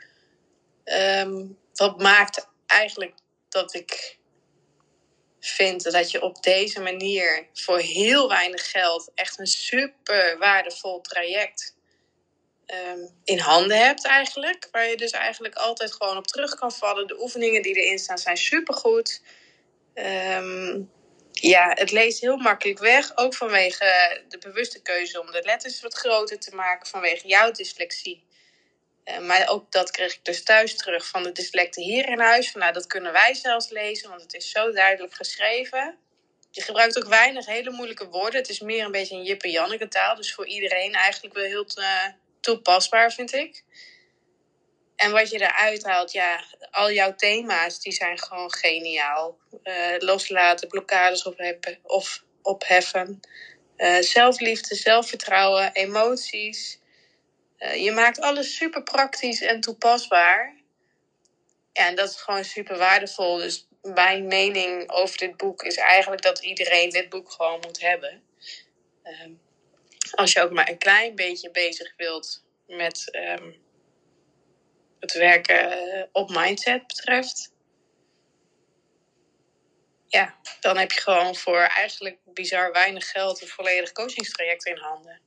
Um, 0.84 1.58
wat 1.74 2.02
maakt 2.02 2.48
eigenlijk 2.66 3.14
dat 3.48 3.74
ik 3.74 4.18
vind 5.40 5.92
dat 5.92 6.10
je 6.10 6.22
op 6.22 6.42
deze 6.42 6.80
manier 6.80 7.46
voor 7.54 7.78
heel 7.78 8.28
weinig 8.28 8.70
geld 8.70 9.10
echt 9.14 9.38
een 9.38 9.46
super 9.46 10.38
waardevol 10.38 11.00
traject 11.00 11.74
Ehm, 12.70 13.06
in 13.24 13.38
handen 13.38 13.78
hebt 13.78 14.04
eigenlijk. 14.06 14.68
Waar 14.70 14.88
je 14.88 14.96
dus 14.96 15.10
eigenlijk 15.10 15.54
altijd 15.54 15.92
gewoon 15.92 16.16
op 16.16 16.26
terug 16.26 16.54
kan 16.54 16.72
vallen. 16.72 17.06
De 17.06 17.22
oefeningen 17.22 17.62
die 17.62 17.74
erin 17.74 17.98
staan 17.98 18.18
zijn 18.18 18.36
supergoed. 18.36 19.22
Um, 19.94 20.90
ja, 21.32 21.72
het 21.74 21.90
leest 21.90 22.20
heel 22.20 22.36
makkelijk 22.36 22.78
weg. 22.78 23.16
Ook 23.16 23.34
vanwege 23.34 24.20
de 24.28 24.38
bewuste 24.38 24.82
keuze 24.82 25.20
om 25.20 25.30
de 25.30 25.42
letters 25.44 25.80
wat 25.80 25.94
groter 25.94 26.38
te 26.38 26.54
maken. 26.54 26.86
Vanwege 26.86 27.28
jouw 27.28 27.50
dyslexie. 27.50 28.24
Uh, 29.10 29.18
maar 29.18 29.48
ook 29.48 29.72
dat 29.72 29.90
kreeg 29.90 30.14
ik 30.14 30.24
dus 30.24 30.42
thuis 30.42 30.76
terug 30.76 31.06
van 31.06 31.22
de 31.22 31.32
dyslecten 31.32 31.82
hier 31.82 32.08
in 32.08 32.20
huis. 32.20 32.54
Nou, 32.54 32.72
dat 32.72 32.86
kunnen 32.86 33.12
wij 33.12 33.34
zelfs 33.34 33.70
lezen, 33.70 34.08
want 34.08 34.22
het 34.22 34.34
is 34.34 34.50
zo 34.50 34.72
duidelijk 34.72 35.14
geschreven. 35.14 35.98
Je 36.50 36.62
gebruikt 36.62 36.98
ook 36.98 37.08
weinig 37.08 37.46
hele 37.46 37.70
moeilijke 37.70 38.08
woorden. 38.08 38.40
Het 38.40 38.48
is 38.48 38.60
meer 38.60 38.84
een 38.84 38.90
beetje 38.90 39.16
een 39.16 39.24
Jippe-Janneke 39.24 39.88
taal. 39.88 40.16
Dus 40.16 40.34
voor 40.34 40.46
iedereen 40.46 40.94
eigenlijk 40.94 41.34
wel 41.34 41.44
heel 41.44 41.66
uh, 41.78 42.04
toepasbaar, 42.40 43.12
vind 43.12 43.32
ik. 43.32 43.64
En 44.96 45.10
wat 45.10 45.30
je 45.30 45.40
eruit 45.40 45.84
haalt, 45.84 46.12
ja, 46.12 46.44
al 46.70 46.90
jouw 46.92 47.14
thema's, 47.14 47.80
die 47.80 47.92
zijn 47.92 48.18
gewoon 48.18 48.54
geniaal. 48.54 49.38
Uh, 49.62 49.94
loslaten, 49.98 50.68
blokkades 50.68 51.22
opheffen. 51.22 51.78
Of 51.82 52.24
opheffen. 52.42 53.20
Zelfliefde, 54.00 54.74
zelfvertrouwen, 54.74 55.72
emoties. 55.72 56.79
Uh, 57.60 57.84
je 57.84 57.92
maakt 57.92 58.20
alles 58.20 58.56
super 58.56 58.82
praktisch 58.82 59.40
en 59.40 59.60
toepasbaar. 59.60 60.54
Ja, 61.72 61.86
en 61.86 61.94
dat 61.94 62.10
is 62.10 62.20
gewoon 62.20 62.44
super 62.44 62.78
waardevol. 62.78 63.36
Dus 63.36 63.68
mijn 63.82 64.26
mening 64.26 64.90
over 64.90 65.18
dit 65.18 65.36
boek 65.36 65.62
is 65.62 65.76
eigenlijk 65.76 66.22
dat 66.22 66.38
iedereen 66.38 66.90
dit 66.90 67.08
boek 67.08 67.30
gewoon 67.30 67.60
moet 67.60 67.80
hebben. 67.80 68.22
Ehm, 69.02 69.32
als 70.14 70.32
je 70.32 70.42
ook 70.42 70.52
maar 70.52 70.68
een 70.68 70.78
klein 70.78 71.14
beetje 71.14 71.50
bezig 71.50 71.92
wilt 71.96 72.44
met 72.66 73.08
um, 73.38 73.56
het 75.00 75.12
werken 75.12 75.70
eh, 75.70 76.04
op 76.12 76.30
mindset 76.30 76.86
betreft. 76.86 77.52
Ja, 80.06 80.38
dan 80.60 80.76
heb 80.76 80.92
je 80.92 81.00
gewoon 81.00 81.36
voor 81.36 81.60
eigenlijk 81.60 82.18
bizar 82.24 82.72
weinig 82.72 83.10
geld 83.10 83.42
een 83.42 83.48
volledig 83.48 83.92
coachingstraject 83.92 84.66
in 84.66 84.76
handen. 84.76 85.20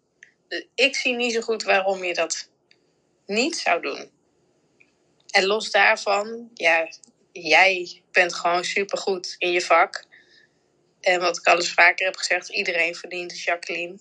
Ik 0.75 0.95
zie 0.95 1.15
niet 1.15 1.33
zo 1.33 1.41
goed 1.41 1.63
waarom 1.63 2.03
je 2.03 2.13
dat 2.13 2.50
niet 3.25 3.57
zou 3.57 3.81
doen. 3.81 4.12
En 5.29 5.45
los 5.45 5.72
daarvan, 5.72 6.50
ja, 6.53 6.88
jij 7.31 8.01
bent 8.12 8.33
gewoon 8.33 8.63
supergoed 8.63 9.36
in 9.38 9.51
je 9.51 9.62
vak. 9.62 10.05
En 11.01 11.19
wat 11.19 11.38
ik 11.38 11.48
al 11.48 11.55
eens 11.55 11.74
vaker 11.74 12.05
heb 12.05 12.15
gezegd, 12.15 12.50
iedereen 12.50 12.95
verdient 12.95 13.39
Jacqueline. 13.39 13.98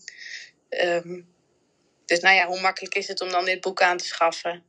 Um, 0.69 1.33
dus 2.05 2.21
nou 2.21 2.35
ja, 2.35 2.47
hoe 2.47 2.61
makkelijk 2.61 2.95
is 2.95 3.09
het 3.09 3.21
om 3.21 3.29
dan 3.29 3.45
dit 3.45 3.61
boek 3.61 3.83
aan 3.83 3.97
te 3.97 4.05
schaffen? 4.05 4.65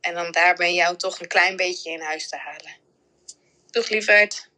En 0.00 0.14
dan 0.14 0.32
daar 0.32 0.54
ben 0.54 0.74
jou 0.74 0.96
toch 0.96 1.20
een 1.20 1.28
klein 1.28 1.56
beetje 1.56 1.90
in 1.90 2.00
huis 2.00 2.28
te 2.28 2.36
halen. 2.36 2.76
Doeg 3.70 3.88
lieverd. 3.88 4.50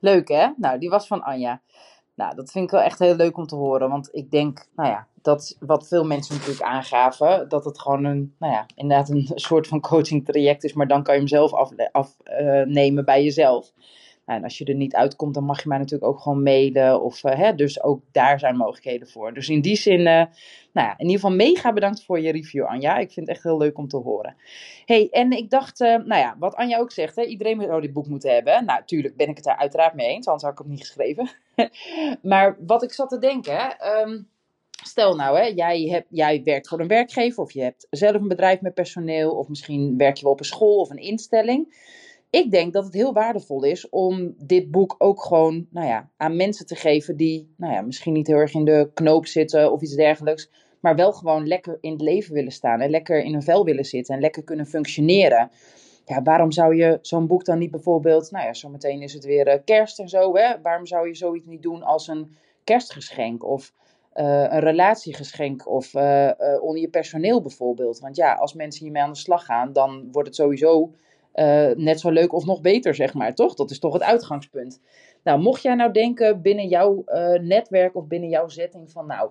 Leuk 0.00 0.28
hè? 0.28 0.48
Nou, 0.56 0.78
die 0.78 0.90
was 0.90 1.06
van 1.06 1.22
Anja. 1.22 1.62
Nou, 2.14 2.34
dat 2.34 2.50
vind 2.50 2.64
ik 2.64 2.70
wel 2.70 2.80
echt 2.80 2.98
heel 2.98 3.14
leuk 3.14 3.36
om 3.36 3.46
te 3.46 3.54
horen. 3.54 3.88
Want 3.88 4.08
ik 4.12 4.30
denk, 4.30 4.66
nou 4.74 4.88
ja, 4.88 5.08
dat 5.22 5.56
wat 5.60 5.88
veel 5.88 6.04
mensen 6.04 6.34
natuurlijk 6.34 6.62
aangaven, 6.62 7.48
dat 7.48 7.64
het 7.64 7.80
gewoon 7.80 8.04
een, 8.04 8.34
nou 8.38 8.52
ja, 8.52 8.66
inderdaad 8.74 9.08
een 9.08 9.30
soort 9.48 9.66
van 9.66 9.80
coaching 9.80 10.24
traject 10.24 10.64
is, 10.64 10.72
maar 10.72 10.88
dan 10.88 11.02
kan 11.02 11.14
je 11.14 11.20
hem 11.20 11.28
zelf 11.28 11.52
afnemen 11.52 11.92
af, 11.92 12.16
uh, 12.96 13.04
bij 13.04 13.24
jezelf. 13.24 13.72
Nou, 14.26 14.38
en 14.38 14.44
als 14.44 14.58
je 14.58 14.64
er 14.64 14.74
niet 14.74 14.94
uitkomt, 14.94 15.34
dan 15.34 15.44
mag 15.44 15.62
je 15.62 15.68
mij 15.68 15.78
natuurlijk 15.78 16.10
ook 16.12 16.20
gewoon 16.20 16.42
mailen. 16.42 17.02
Of, 17.02 17.24
uh, 17.24 17.34
hè, 17.34 17.54
dus 17.54 17.82
ook 17.82 18.02
daar 18.12 18.38
zijn 18.38 18.56
mogelijkheden 18.56 19.08
voor. 19.08 19.34
Dus 19.34 19.48
in 19.48 19.60
die 19.60 19.76
zin, 19.76 19.98
uh, 19.98 20.04
nou 20.04 20.26
ja, 20.72 20.94
in 20.96 21.06
ieder 21.06 21.20
geval 21.20 21.36
mega 21.36 21.72
bedankt 21.72 22.04
voor 22.04 22.20
je 22.20 22.32
review, 22.32 22.64
Anja. 22.64 22.96
Ik 22.96 23.12
vind 23.12 23.26
het 23.26 23.36
echt 23.36 23.44
heel 23.44 23.58
leuk 23.58 23.78
om 23.78 23.88
te 23.88 23.96
horen. 23.96 24.36
hey, 24.84 25.08
en 25.10 25.30
ik 25.30 25.50
dacht, 25.50 25.78
nou 25.78 26.14
ja, 26.14 26.36
wat 26.38 26.54
Anja 26.54 26.78
ook 26.78 26.92
zegt, 26.92 27.16
hè, 27.16 27.22
iedereen 27.22 27.56
moet 27.56 27.82
dit 27.82 27.92
boek 27.92 28.06
moeten 28.06 28.34
hebben. 28.34 28.64
Nou, 28.64 28.82
tuurlijk 28.84 29.16
ben 29.16 29.28
ik 29.28 29.36
het 29.36 29.44
daar 29.44 29.56
uiteraard 29.56 29.94
mee 29.94 30.08
eens, 30.08 30.26
anders 30.26 30.42
had 30.42 30.52
ik 30.52 30.58
het 30.58 30.68
niet 30.68 30.80
geschreven. 30.80 31.30
maar 32.32 32.56
wat 32.66 32.82
ik 32.82 32.92
zat 32.92 33.08
te 33.08 33.18
denken, 33.18 33.76
um, 34.00 34.28
Stel 34.82 35.14
nou, 35.14 35.38
hè, 35.38 35.44
jij, 35.44 35.82
hebt, 35.82 36.06
jij 36.10 36.42
werkt 36.44 36.68
voor 36.68 36.80
een 36.80 36.88
werkgever 36.88 37.42
of 37.42 37.52
je 37.52 37.62
hebt 37.62 37.86
zelf 37.90 38.14
een 38.14 38.28
bedrijf 38.28 38.60
met 38.60 38.74
personeel 38.74 39.30
of 39.30 39.48
misschien 39.48 39.96
werk 39.96 40.16
je 40.16 40.22
wel 40.22 40.32
op 40.32 40.38
een 40.38 40.44
school 40.44 40.76
of 40.76 40.90
een 40.90 40.96
instelling 40.96 41.74
ik 42.32 42.50
denk 42.50 42.72
dat 42.72 42.84
het 42.84 42.94
heel 42.94 43.12
waardevol 43.12 43.64
is 43.64 43.88
om 43.88 44.34
dit 44.38 44.70
boek 44.70 44.94
ook 44.98 45.22
gewoon 45.22 45.66
nou 45.70 45.86
ja, 45.86 46.10
aan 46.16 46.36
mensen 46.36 46.66
te 46.66 46.76
geven 46.76 47.16
die 47.16 47.54
nou 47.56 47.72
ja, 47.72 47.80
misschien 47.80 48.12
niet 48.12 48.26
heel 48.26 48.36
erg 48.36 48.54
in 48.54 48.64
de 48.64 48.90
knoop 48.94 49.26
zitten 49.26 49.72
of 49.72 49.82
iets 49.82 49.94
dergelijks. 49.94 50.50
Maar 50.80 50.96
wel 50.96 51.12
gewoon 51.12 51.46
lekker 51.46 51.78
in 51.80 51.92
het 51.92 52.00
leven 52.00 52.34
willen 52.34 52.52
staan 52.52 52.80
en 52.80 52.90
lekker 52.90 53.22
in 53.22 53.32
hun 53.32 53.42
vel 53.42 53.64
willen 53.64 53.84
zitten 53.84 54.14
en 54.14 54.20
lekker 54.20 54.44
kunnen 54.44 54.66
functioneren. 54.66 55.50
Ja, 56.04 56.22
waarom 56.22 56.52
zou 56.52 56.76
je 56.76 56.98
zo'n 57.02 57.26
boek 57.26 57.44
dan 57.44 57.58
niet 57.58 57.70
bijvoorbeeld, 57.70 58.30
nou 58.30 58.46
ja, 58.46 58.54
zometeen 58.54 59.02
is 59.02 59.12
het 59.12 59.24
weer 59.24 59.48
uh, 59.48 59.54
kerst 59.64 59.98
en 59.98 60.08
zo, 60.08 60.36
hè? 60.36 60.60
Waarom 60.62 60.86
zou 60.86 61.08
je 61.08 61.14
zoiets 61.14 61.46
niet 61.46 61.62
doen 61.62 61.82
als 61.82 62.08
een 62.08 62.36
kerstgeschenk 62.64 63.44
of 63.44 63.72
een 64.12 64.60
relatiegeschenk 64.60 65.68
of 65.68 65.94
uh, 65.94 66.30
onder 66.60 66.80
je 66.80 66.88
personeel 66.88 67.42
bijvoorbeeld? 67.42 67.98
Want 67.98 68.16
ja, 68.16 68.34
als 68.34 68.54
mensen 68.54 68.82
hiermee 68.84 69.02
aan 69.02 69.12
de 69.12 69.18
slag 69.18 69.44
gaan, 69.44 69.72
dan 69.72 70.08
wordt 70.12 70.28
het 70.28 70.36
sowieso 70.36 70.92
net 71.76 72.00
zo 72.00 72.10
leuk 72.10 72.32
of 72.32 72.44
nog 72.44 72.60
beter, 72.60 72.94
zeg 72.94 73.14
maar, 73.14 73.34
toch? 73.34 73.54
Dat 73.54 73.70
is 73.70 73.78
toch 73.78 73.92
het 73.92 74.02
uitgangspunt. 74.02 74.80
Nou, 75.22 75.40
mocht 75.40 75.62
jij 75.62 75.74
nou 75.74 75.92
denken 75.92 76.42
binnen 76.42 76.68
jouw 76.68 77.04
netwerk 77.40 77.96
of 77.96 78.06
binnen 78.06 78.28
jouw 78.28 78.48
setting 78.48 78.90
van, 78.90 79.06
nou, 79.06 79.30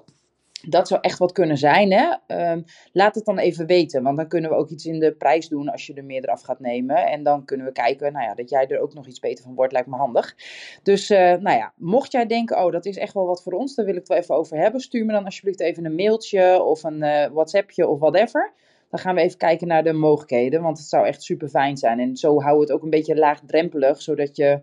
dat 0.67 0.87
zou 0.87 1.01
echt 1.01 1.19
wat 1.19 1.31
kunnen 1.31 1.57
zijn, 1.57 1.91
hè? 1.91 2.13
Um, 2.51 2.63
laat 2.91 3.15
het 3.15 3.25
dan 3.25 3.37
even 3.37 3.65
weten, 3.65 4.03
want 4.03 4.17
dan 4.17 4.27
kunnen 4.27 4.49
we 4.49 4.55
ook 4.55 4.69
iets 4.69 4.85
in 4.85 4.99
de 4.99 5.11
prijs 5.11 5.47
doen 5.47 5.69
als 5.69 5.85
je 5.85 5.93
er 5.93 6.05
meer 6.05 6.23
eraf 6.23 6.41
gaat 6.41 6.59
nemen. 6.59 6.95
En 6.95 7.23
dan 7.23 7.45
kunnen 7.45 7.65
we 7.65 7.71
kijken, 7.71 8.13
nou 8.13 8.25
ja, 8.25 8.33
dat 8.33 8.49
jij 8.49 8.67
er 8.67 8.79
ook 8.79 8.93
nog 8.93 9.07
iets 9.07 9.19
beter 9.19 9.43
van 9.43 9.55
wordt, 9.55 9.73
lijkt 9.73 9.87
me 9.87 9.95
handig. 9.95 10.35
Dus, 10.83 11.09
uh, 11.09 11.17
nou 11.17 11.57
ja, 11.57 11.73
mocht 11.75 12.11
jij 12.11 12.25
denken, 12.25 12.63
oh, 12.63 12.71
dat 12.71 12.85
is 12.85 12.97
echt 12.97 13.13
wel 13.13 13.25
wat 13.25 13.43
voor 13.43 13.53
ons, 13.53 13.75
daar 13.75 13.85
wil 13.85 13.93
ik 13.93 13.99
het 13.99 14.09
wel 14.09 14.17
even 14.17 14.35
over 14.35 14.57
hebben, 14.57 14.81
stuur 14.81 15.05
me 15.05 15.11
dan 15.11 15.25
alsjeblieft 15.25 15.61
even 15.61 15.85
een 15.85 15.95
mailtje 15.95 16.63
of 16.63 16.83
een 16.83 17.03
uh, 17.03 17.25
WhatsAppje 17.25 17.87
of 17.87 17.99
whatever 17.99 18.53
dan 18.91 18.99
gaan 18.99 19.15
we 19.15 19.21
even 19.21 19.37
kijken 19.37 19.67
naar 19.67 19.83
de 19.83 19.93
mogelijkheden. 19.93 20.61
Want 20.61 20.77
het 20.77 20.87
zou 20.87 21.05
echt 21.05 21.23
super 21.23 21.49
fijn 21.49 21.77
zijn. 21.77 21.99
En 21.99 22.15
zo 22.17 22.37
we 22.37 22.59
het 22.59 22.71
ook 22.71 22.83
een 22.83 22.89
beetje 22.89 23.15
laagdrempelig, 23.15 24.01
zodat 24.01 24.35
je. 24.35 24.61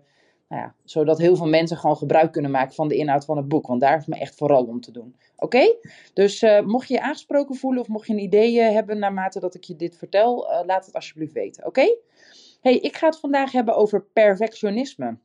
Nou 0.49 0.61
ja, 0.61 0.75
zodat 0.83 1.17
heel 1.17 1.35
veel 1.35 1.47
mensen 1.47 1.77
gewoon 1.77 1.97
gebruik 1.97 2.31
kunnen 2.31 2.51
maken 2.51 2.75
van 2.75 2.87
de 2.87 2.95
inhoud 2.95 3.25
van 3.25 3.37
het 3.37 3.47
boek. 3.47 3.67
Want 3.67 3.81
daar 3.81 3.97
is 3.97 4.05
me 4.05 4.15
echt 4.15 4.35
vooral 4.35 4.63
om 4.63 4.81
te 4.81 4.91
doen. 4.91 5.15
Oké? 5.35 5.75
Dus 6.13 6.41
uh, 6.41 6.61
mocht 6.61 6.87
je 6.87 6.93
je 6.93 7.01
aangesproken 7.01 7.55
voelen 7.55 7.81
of 7.81 7.87
mocht 7.87 8.07
je 8.07 8.13
een 8.13 8.19
idee 8.19 8.55
uh, 8.55 8.69
hebben 8.69 8.99
naarmate 8.99 9.39
dat 9.39 9.55
ik 9.55 9.63
je 9.63 9.75
dit 9.75 9.97
vertel, 9.97 10.51
uh, 10.51 10.59
laat 10.65 10.85
het 10.85 10.95
alsjeblieft 10.95 11.33
weten. 11.33 11.65
Oké? 11.65 11.95
hey, 12.61 12.77
ik 12.77 12.95
ga 12.95 13.05
het 13.05 13.19
vandaag 13.19 13.51
hebben 13.51 13.75
over 13.75 14.05
perfectionisme. 14.13 15.17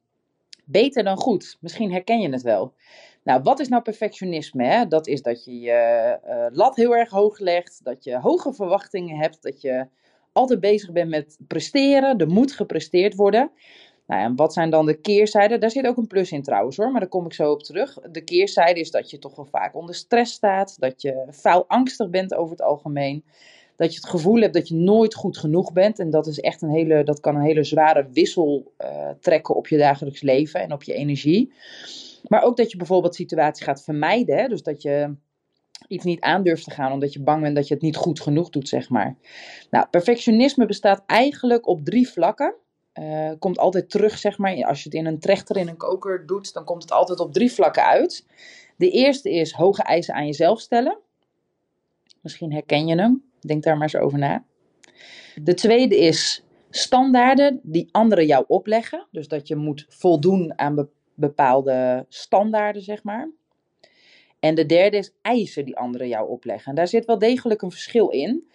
Beter 0.64 1.04
dan 1.04 1.16
goed. 1.16 1.58
Misschien 1.60 1.92
herken 1.92 2.20
je 2.20 2.30
het 2.30 2.42
wel. 2.42 2.74
Nou, 3.22 3.42
wat 3.42 3.60
is 3.60 3.68
nou 3.68 3.82
perfectionisme? 3.82 4.64
Hè? 4.64 4.86
Dat 4.86 5.06
is 5.06 5.22
dat 5.22 5.44
je 5.44 5.60
je 5.60 6.50
lat 6.52 6.76
heel 6.76 6.96
erg 6.96 7.10
hoog 7.10 7.38
legt, 7.38 7.80
dat 7.82 8.04
je 8.04 8.18
hoge 8.18 8.52
verwachtingen 8.52 9.16
hebt, 9.16 9.42
dat 9.42 9.60
je 9.60 9.86
altijd 10.32 10.60
bezig 10.60 10.92
bent 10.92 11.10
met 11.10 11.38
presteren, 11.46 12.18
er 12.18 12.28
moet 12.28 12.52
gepresteerd 12.52 13.14
worden. 13.14 13.50
Nou, 14.06 14.22
en 14.22 14.36
wat 14.36 14.52
zijn 14.52 14.70
dan 14.70 14.86
de 14.86 15.00
keerzijden? 15.00 15.60
Daar 15.60 15.70
zit 15.70 15.86
ook 15.86 15.96
een 15.96 16.06
plus 16.06 16.32
in 16.32 16.42
trouwens 16.42 16.76
hoor, 16.76 16.90
maar 16.90 17.00
daar 17.00 17.08
kom 17.08 17.24
ik 17.24 17.32
zo 17.32 17.50
op 17.50 17.62
terug. 17.62 17.98
De 18.10 18.24
keerzijde 18.24 18.80
is 18.80 18.90
dat 18.90 19.10
je 19.10 19.18
toch 19.18 19.36
wel 19.36 19.44
vaak 19.44 19.74
onder 19.76 19.94
stress 19.94 20.32
staat, 20.32 20.76
dat 20.80 21.02
je 21.02 21.26
faalangstig 21.30 22.10
bent 22.10 22.34
over 22.34 22.50
het 22.50 22.62
algemeen. 22.62 23.24
Dat 23.76 23.94
je 23.94 24.00
het 24.00 24.10
gevoel 24.10 24.40
hebt 24.40 24.54
dat 24.54 24.68
je 24.68 24.74
nooit 24.74 25.14
goed 25.14 25.38
genoeg 25.38 25.72
bent. 25.72 25.98
En 25.98 26.10
dat 26.10 26.26
is 26.26 26.40
echt 26.40 26.62
een 26.62 26.70
hele, 26.70 27.04
dat 27.04 27.20
kan 27.20 27.36
een 27.36 27.42
hele 27.42 27.64
zware 27.64 28.08
wissel 28.12 28.72
uh, 28.78 29.08
trekken 29.20 29.54
op 29.54 29.68
je 29.68 29.78
dagelijks 29.78 30.22
leven 30.22 30.60
en 30.60 30.72
op 30.72 30.82
je 30.82 30.94
energie. 30.94 31.52
Maar 32.28 32.42
ook 32.42 32.56
dat 32.56 32.70
je 32.70 32.76
bijvoorbeeld 32.76 33.14
situaties 33.14 33.64
gaat 33.64 33.84
vermijden. 33.84 34.36
Hè? 34.36 34.48
Dus 34.48 34.62
dat 34.62 34.82
je 34.82 35.14
iets 35.88 36.04
niet 36.04 36.20
aandurft 36.20 36.64
te 36.64 36.70
gaan 36.70 36.92
omdat 36.92 37.12
je 37.12 37.22
bang 37.22 37.42
bent 37.42 37.56
dat 37.56 37.68
je 37.68 37.74
het 37.74 37.82
niet 37.82 37.96
goed 37.96 38.20
genoeg 38.20 38.50
doet, 38.50 38.68
zeg 38.68 38.88
maar. 38.88 39.16
Nou, 39.70 39.86
perfectionisme 39.90 40.66
bestaat 40.66 41.02
eigenlijk 41.06 41.66
op 41.66 41.84
drie 41.84 42.08
vlakken. 42.08 42.54
Uh, 43.00 43.30
komt 43.38 43.58
altijd 43.58 43.90
terug, 43.90 44.18
zeg 44.18 44.38
maar. 44.38 44.64
Als 44.64 44.82
je 44.82 44.88
het 44.88 44.98
in 44.98 45.06
een 45.06 45.18
trechter, 45.18 45.56
in 45.56 45.68
een 45.68 45.76
koker 45.76 46.26
doet, 46.26 46.52
dan 46.52 46.64
komt 46.64 46.82
het 46.82 46.92
altijd 46.92 47.20
op 47.20 47.32
drie 47.32 47.52
vlakken 47.52 47.84
uit. 47.84 48.26
De 48.76 48.90
eerste 48.90 49.30
is 49.30 49.52
hoge 49.52 49.82
eisen 49.82 50.14
aan 50.14 50.26
jezelf 50.26 50.60
stellen. 50.60 50.98
Misschien 52.20 52.52
herken 52.52 52.86
je 52.86 52.96
hem. 52.96 53.22
Denk 53.40 53.62
daar 53.62 53.74
maar 53.74 53.82
eens 53.92 54.02
over 54.02 54.18
na. 54.18 54.44
De 55.42 55.54
tweede 55.54 55.98
is 55.98 56.44
standaarden 56.70 57.60
die 57.62 57.88
anderen 57.90 58.26
jou 58.26 58.44
opleggen. 58.48 59.06
Dus 59.10 59.28
dat 59.28 59.48
je 59.48 59.56
moet 59.56 59.86
voldoen 59.88 60.58
aan 60.58 60.88
bepaalde 61.14 62.06
standaarden, 62.08 62.82
zeg 62.82 63.02
maar. 63.02 63.30
En 64.40 64.54
de 64.54 64.66
derde 64.66 64.96
is 64.96 65.14
eisen 65.22 65.64
die 65.64 65.76
anderen 65.76 66.08
jou 66.08 66.28
opleggen. 66.28 66.70
En 66.70 66.74
daar 66.74 66.88
zit 66.88 67.04
wel 67.04 67.18
degelijk 67.18 67.62
een 67.62 67.70
verschil 67.70 68.08
in 68.08 68.50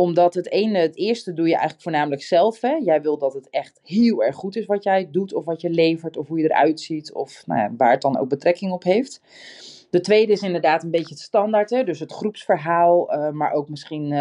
omdat 0.00 0.34
het 0.34 0.50
ene, 0.50 0.78
het 0.78 0.96
eerste 0.96 1.32
doe 1.32 1.46
je 1.46 1.52
eigenlijk 1.52 1.82
voornamelijk 1.82 2.22
zelf. 2.22 2.60
Hè? 2.60 2.72
Jij 2.72 3.02
wil 3.02 3.18
dat 3.18 3.34
het 3.34 3.50
echt 3.50 3.80
heel 3.84 4.24
erg 4.24 4.36
goed 4.36 4.56
is 4.56 4.66
wat 4.66 4.82
jij 4.82 5.08
doet, 5.10 5.34
of 5.34 5.44
wat 5.44 5.60
je 5.60 5.70
levert, 5.70 6.16
of 6.16 6.28
hoe 6.28 6.38
je 6.38 6.44
eruit 6.44 6.80
ziet, 6.80 7.12
of 7.12 7.46
nou 7.46 7.60
ja, 7.60 7.72
waar 7.76 7.90
het 7.90 8.02
dan 8.02 8.18
ook 8.18 8.28
betrekking 8.28 8.72
op 8.72 8.82
heeft. 8.82 9.20
De 9.90 10.00
tweede 10.00 10.32
is 10.32 10.42
inderdaad 10.42 10.82
een 10.82 10.90
beetje 10.90 11.14
het 11.14 11.22
standaard, 11.22 11.70
hè? 11.70 11.84
dus 11.84 12.00
het 12.00 12.12
groepsverhaal, 12.12 13.14
uh, 13.14 13.30
maar 13.30 13.52
ook 13.52 13.68
misschien 13.68 14.04
uh, 14.04 14.18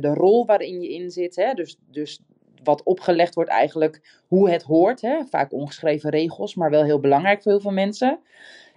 de 0.00 0.14
rol 0.14 0.46
waarin 0.46 0.80
je 0.80 0.92
in 0.92 1.10
zit. 1.10 1.36
Hè? 1.36 1.52
Dus, 1.52 1.78
dus 1.90 2.20
wat 2.62 2.82
opgelegd 2.82 3.34
wordt 3.34 3.50
eigenlijk 3.50 4.20
hoe 4.26 4.50
het 4.50 4.62
hoort. 4.62 5.00
Hè? 5.00 5.24
Vaak 5.24 5.52
ongeschreven 5.52 6.10
regels, 6.10 6.54
maar 6.54 6.70
wel 6.70 6.84
heel 6.84 7.00
belangrijk 7.00 7.42
voor 7.42 7.52
heel 7.52 7.60
veel 7.60 7.70
mensen. 7.70 8.18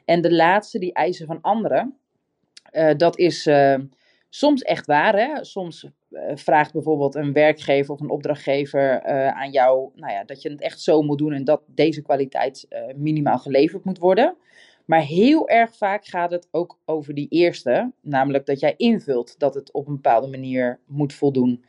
En 0.06 0.22
de 0.22 0.34
laatste, 0.34 0.80
die 0.80 0.94
eisen 0.94 1.26
van 1.26 1.42
anderen. 1.42 1.98
Dat 2.98 3.18
is 3.18 3.48
soms 4.36 4.62
echt 4.62 4.86
waar. 4.86 5.16
Hè? 5.16 5.44
Soms 5.44 5.88
vraagt 6.34 6.74
bijvoorbeeld 6.74 7.16
een 7.16 7.34
werkgever 7.34 7.94
of 7.94 8.00
een 8.00 8.10
opdrachtgever 8.10 9.04
aan 9.34 9.52
jou 9.52 9.90
nou 9.96 10.14
ja, 10.14 10.24
dat 10.24 10.42
je 10.42 10.50
het 10.50 10.62
echt 10.62 10.82
zo 10.82 11.02
moet 11.02 11.18
doen 11.18 11.34
en 11.34 11.44
dat 11.44 11.62
deze 11.68 12.02
kwaliteit 12.02 12.68
minimaal 12.96 13.38
geleverd 13.38 13.86
moet 13.86 13.98
worden. 13.98 14.36
Maar 14.86 15.02
heel 15.02 15.50
erg 15.50 15.76
vaak 15.76 16.06
gaat 16.06 16.32
het 16.32 16.48
ook 16.52 16.80
over 16.86 17.14
die 17.14 17.28
eerste, 17.30 17.92
namelijk 18.02 18.46
dat 18.46 18.60
jij 18.60 18.74
invult 18.78 19.40
dat 19.40 19.54
het 19.54 19.72
op 19.72 19.88
een 19.88 19.96
bepaalde 19.96 20.28
manier 20.28 20.80
moet 20.86 21.14
voldoen. 21.14 21.66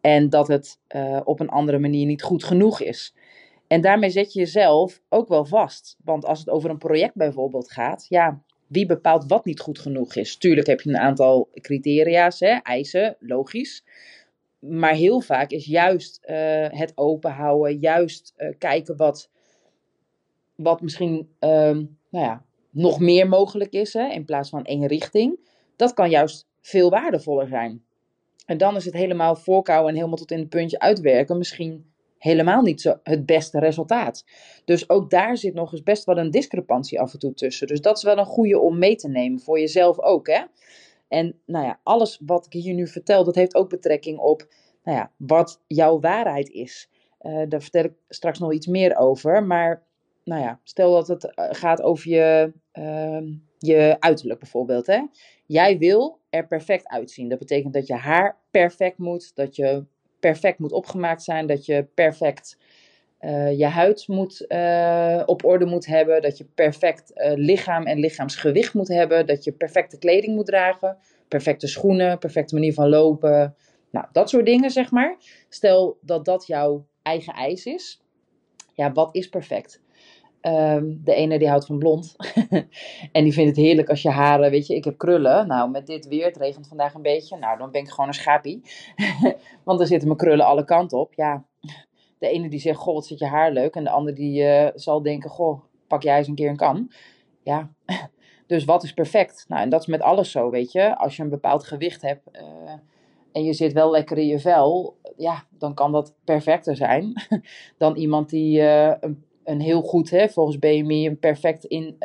En 0.00 0.28
dat 0.28 0.48
het 0.48 0.80
op 1.24 1.40
een 1.40 1.48
andere 1.48 1.78
manier 1.78 2.06
niet 2.06 2.22
goed 2.22 2.44
genoeg 2.44 2.80
is. 2.80 3.14
En 3.66 3.80
daarmee 3.80 4.10
zet 4.10 4.32
je 4.32 4.38
jezelf 4.38 5.02
ook 5.08 5.28
wel 5.28 5.44
vast. 5.44 5.96
Want 6.04 6.24
als 6.24 6.38
het 6.38 6.50
over 6.50 6.70
een 6.70 6.78
project 6.78 7.14
bijvoorbeeld 7.14 7.70
gaat, 7.70 8.06
ja, 8.08 8.42
wie 8.70 8.86
bepaalt 8.86 9.24
wat 9.26 9.44
niet 9.44 9.60
goed 9.60 9.78
genoeg 9.78 10.14
is? 10.14 10.36
Tuurlijk 10.36 10.66
heb 10.66 10.80
je 10.80 10.88
een 10.88 10.98
aantal 10.98 11.48
criteria's, 11.52 12.40
hè, 12.40 12.56
eisen, 12.62 13.16
logisch. 13.20 13.84
Maar 14.58 14.94
heel 14.94 15.20
vaak 15.20 15.50
is 15.50 15.66
juist 15.66 16.20
uh, 16.22 16.36
het 16.68 16.92
openhouden, 16.94 17.78
juist 17.78 18.34
uh, 18.36 18.48
kijken 18.58 18.96
wat, 18.96 19.30
wat 20.54 20.80
misschien 20.80 21.28
nou 21.38 21.88
ja, 22.10 22.44
nog 22.70 23.00
meer 23.00 23.28
mogelijk 23.28 23.72
is, 23.72 23.92
hè, 23.92 24.08
in 24.08 24.24
plaats 24.24 24.48
van 24.48 24.64
één 24.64 24.86
richting. 24.86 25.38
Dat 25.76 25.94
kan 25.94 26.10
juist 26.10 26.48
veel 26.60 26.90
waardevoller 26.90 27.48
zijn. 27.48 27.84
En 28.46 28.58
dan 28.58 28.76
is 28.76 28.84
het 28.84 28.94
helemaal 28.94 29.36
voorkouwen 29.36 29.88
en 29.88 29.96
helemaal 29.96 30.16
tot 30.16 30.30
in 30.30 30.38
het 30.38 30.48
puntje 30.48 30.78
uitwerken 30.78 31.38
misschien 31.38 31.92
helemaal 32.20 32.62
niet 32.62 32.80
zo 32.80 32.98
het 33.02 33.26
beste 33.26 33.58
resultaat. 33.58 34.24
Dus 34.64 34.88
ook 34.88 35.10
daar 35.10 35.36
zit 35.36 35.54
nog 35.54 35.72
eens 35.72 35.82
best 35.82 36.04
wel 36.04 36.18
een 36.18 36.30
discrepantie 36.30 37.00
af 37.00 37.12
en 37.12 37.18
toe 37.18 37.34
tussen. 37.34 37.66
Dus 37.66 37.80
dat 37.80 37.96
is 37.96 38.02
wel 38.02 38.18
een 38.18 38.24
goede 38.24 38.58
om 38.58 38.78
mee 38.78 38.96
te 38.96 39.08
nemen 39.08 39.40
voor 39.40 39.58
jezelf 39.58 39.98
ook. 39.98 40.26
Hè? 40.26 40.42
En 41.08 41.40
nou 41.46 41.64
ja, 41.64 41.80
alles 41.82 42.20
wat 42.26 42.46
ik 42.46 42.52
hier 42.52 42.74
nu 42.74 42.86
vertel, 42.86 43.24
dat 43.24 43.34
heeft 43.34 43.54
ook 43.54 43.68
betrekking 43.68 44.18
op 44.18 44.48
nou 44.84 44.96
ja, 44.96 45.10
wat 45.16 45.60
jouw 45.66 46.00
waarheid 46.00 46.48
is. 46.48 46.90
Uh, 47.20 47.42
daar 47.48 47.62
vertel 47.62 47.84
ik 47.84 47.92
straks 48.08 48.38
nog 48.38 48.52
iets 48.52 48.66
meer 48.66 48.96
over. 48.96 49.44
Maar 49.44 49.82
nou 50.24 50.42
ja, 50.42 50.60
stel 50.64 50.92
dat 50.92 51.08
het 51.08 51.34
eh, 51.34 51.48
gaat 51.50 51.82
over 51.82 52.10
je, 52.10 52.52
uh, 52.72 53.20
je 53.58 53.96
uiterlijk 53.98 54.40
bijvoorbeeld. 54.40 54.86
Hè? 54.86 55.00
Jij 55.46 55.78
wil 55.78 56.18
er 56.30 56.46
perfect 56.46 56.88
uitzien. 56.88 57.28
Dat 57.28 57.38
betekent 57.38 57.74
dat 57.74 57.86
je 57.86 57.94
haar 57.94 58.36
perfect 58.50 58.98
moet, 58.98 59.34
dat 59.34 59.56
je 59.56 59.84
perfect 60.20 60.58
moet 60.58 60.72
opgemaakt 60.72 61.22
zijn, 61.22 61.46
dat 61.46 61.64
je 61.66 61.86
perfect 61.94 62.58
uh, 63.20 63.58
je 63.58 63.66
huid 63.66 64.08
moet, 64.08 64.44
uh, 64.48 65.22
op 65.26 65.44
orde 65.44 65.66
moet 65.66 65.86
hebben, 65.86 66.22
dat 66.22 66.38
je 66.38 66.44
perfect 66.54 67.12
uh, 67.14 67.32
lichaam 67.34 67.86
en 67.86 67.98
lichaamsgewicht 67.98 68.74
moet 68.74 68.88
hebben, 68.88 69.26
dat 69.26 69.44
je 69.44 69.52
perfecte 69.52 69.98
kleding 69.98 70.34
moet 70.34 70.46
dragen, 70.46 70.96
perfecte 71.28 71.66
schoenen, 71.66 72.18
perfecte 72.18 72.54
manier 72.54 72.72
van 72.72 72.88
lopen. 72.88 73.54
Nou, 73.90 74.06
dat 74.12 74.28
soort 74.28 74.46
dingen, 74.46 74.70
zeg 74.70 74.90
maar. 74.90 75.16
Stel 75.48 75.98
dat 76.00 76.24
dat 76.24 76.46
jouw 76.46 76.86
eigen 77.02 77.34
eis 77.34 77.64
is. 77.64 78.02
Ja, 78.74 78.92
wat 78.92 79.14
is 79.14 79.28
perfect? 79.28 79.80
Um, 80.42 81.00
de 81.04 81.14
ene 81.14 81.38
die 81.38 81.48
houdt 81.48 81.66
van 81.66 81.78
blond. 81.78 82.16
en 83.12 83.24
die 83.24 83.32
vindt 83.32 83.56
het 83.56 83.66
heerlijk 83.66 83.88
als 83.88 84.02
je 84.02 84.10
haren, 84.10 84.50
weet 84.50 84.66
je, 84.66 84.74
ik 84.74 84.84
heb 84.84 84.98
krullen. 84.98 85.46
Nou, 85.46 85.70
met 85.70 85.86
dit 85.86 86.08
weer, 86.08 86.24
het 86.24 86.36
regent 86.36 86.68
vandaag 86.68 86.94
een 86.94 87.02
beetje. 87.02 87.36
Nou, 87.36 87.58
dan 87.58 87.70
ben 87.70 87.80
ik 87.80 87.88
gewoon 87.88 88.08
een 88.08 88.14
schapie. 88.14 88.62
Want 89.64 89.78
dan 89.78 89.86
zitten 89.86 90.08
mijn 90.08 90.20
krullen 90.20 90.46
alle 90.46 90.64
kanten 90.64 90.98
op. 90.98 91.14
Ja, 91.14 91.44
de 92.18 92.28
ene 92.28 92.48
die 92.48 92.60
zegt, 92.60 92.78
goh, 92.78 92.94
wat 92.94 93.06
zit 93.06 93.18
je 93.18 93.26
haar 93.26 93.52
leuk. 93.52 93.74
En 93.74 93.84
de 93.84 93.90
ander 93.90 94.14
die 94.14 94.42
uh, 94.42 94.68
zal 94.74 95.02
denken, 95.02 95.30
goh, 95.30 95.62
pak 95.86 96.02
jij 96.02 96.18
eens 96.18 96.28
een 96.28 96.34
keer 96.34 96.48
een 96.48 96.56
kam. 96.56 96.90
Ja, 97.42 97.70
dus 98.46 98.64
wat 98.64 98.82
is 98.82 98.94
perfect? 98.94 99.44
Nou, 99.48 99.62
en 99.62 99.68
dat 99.68 99.80
is 99.80 99.86
met 99.86 100.02
alles 100.02 100.30
zo, 100.30 100.50
weet 100.50 100.72
je. 100.72 100.96
Als 100.96 101.16
je 101.16 101.22
een 101.22 101.28
bepaald 101.28 101.64
gewicht 101.64 102.02
hebt 102.02 102.28
uh, 102.32 102.72
en 103.32 103.44
je 103.44 103.52
zit 103.52 103.72
wel 103.72 103.90
lekker 103.90 104.18
in 104.18 104.26
je 104.26 104.38
vel, 104.38 104.96
ja, 105.16 105.44
dan 105.50 105.74
kan 105.74 105.92
dat 105.92 106.14
perfecter 106.24 106.76
zijn 106.76 107.12
dan 107.78 107.96
iemand 107.96 108.30
die 108.30 108.60
uh, 108.60 108.92
een, 109.00 109.24
een, 109.50 109.60
heel 109.60 109.82
goed, 109.82 110.10
hè, 110.10 110.28
volgens 110.28 110.58
BMI, 110.58 111.06
een 111.06 111.18
perfect 111.18 111.64
in, 111.64 111.96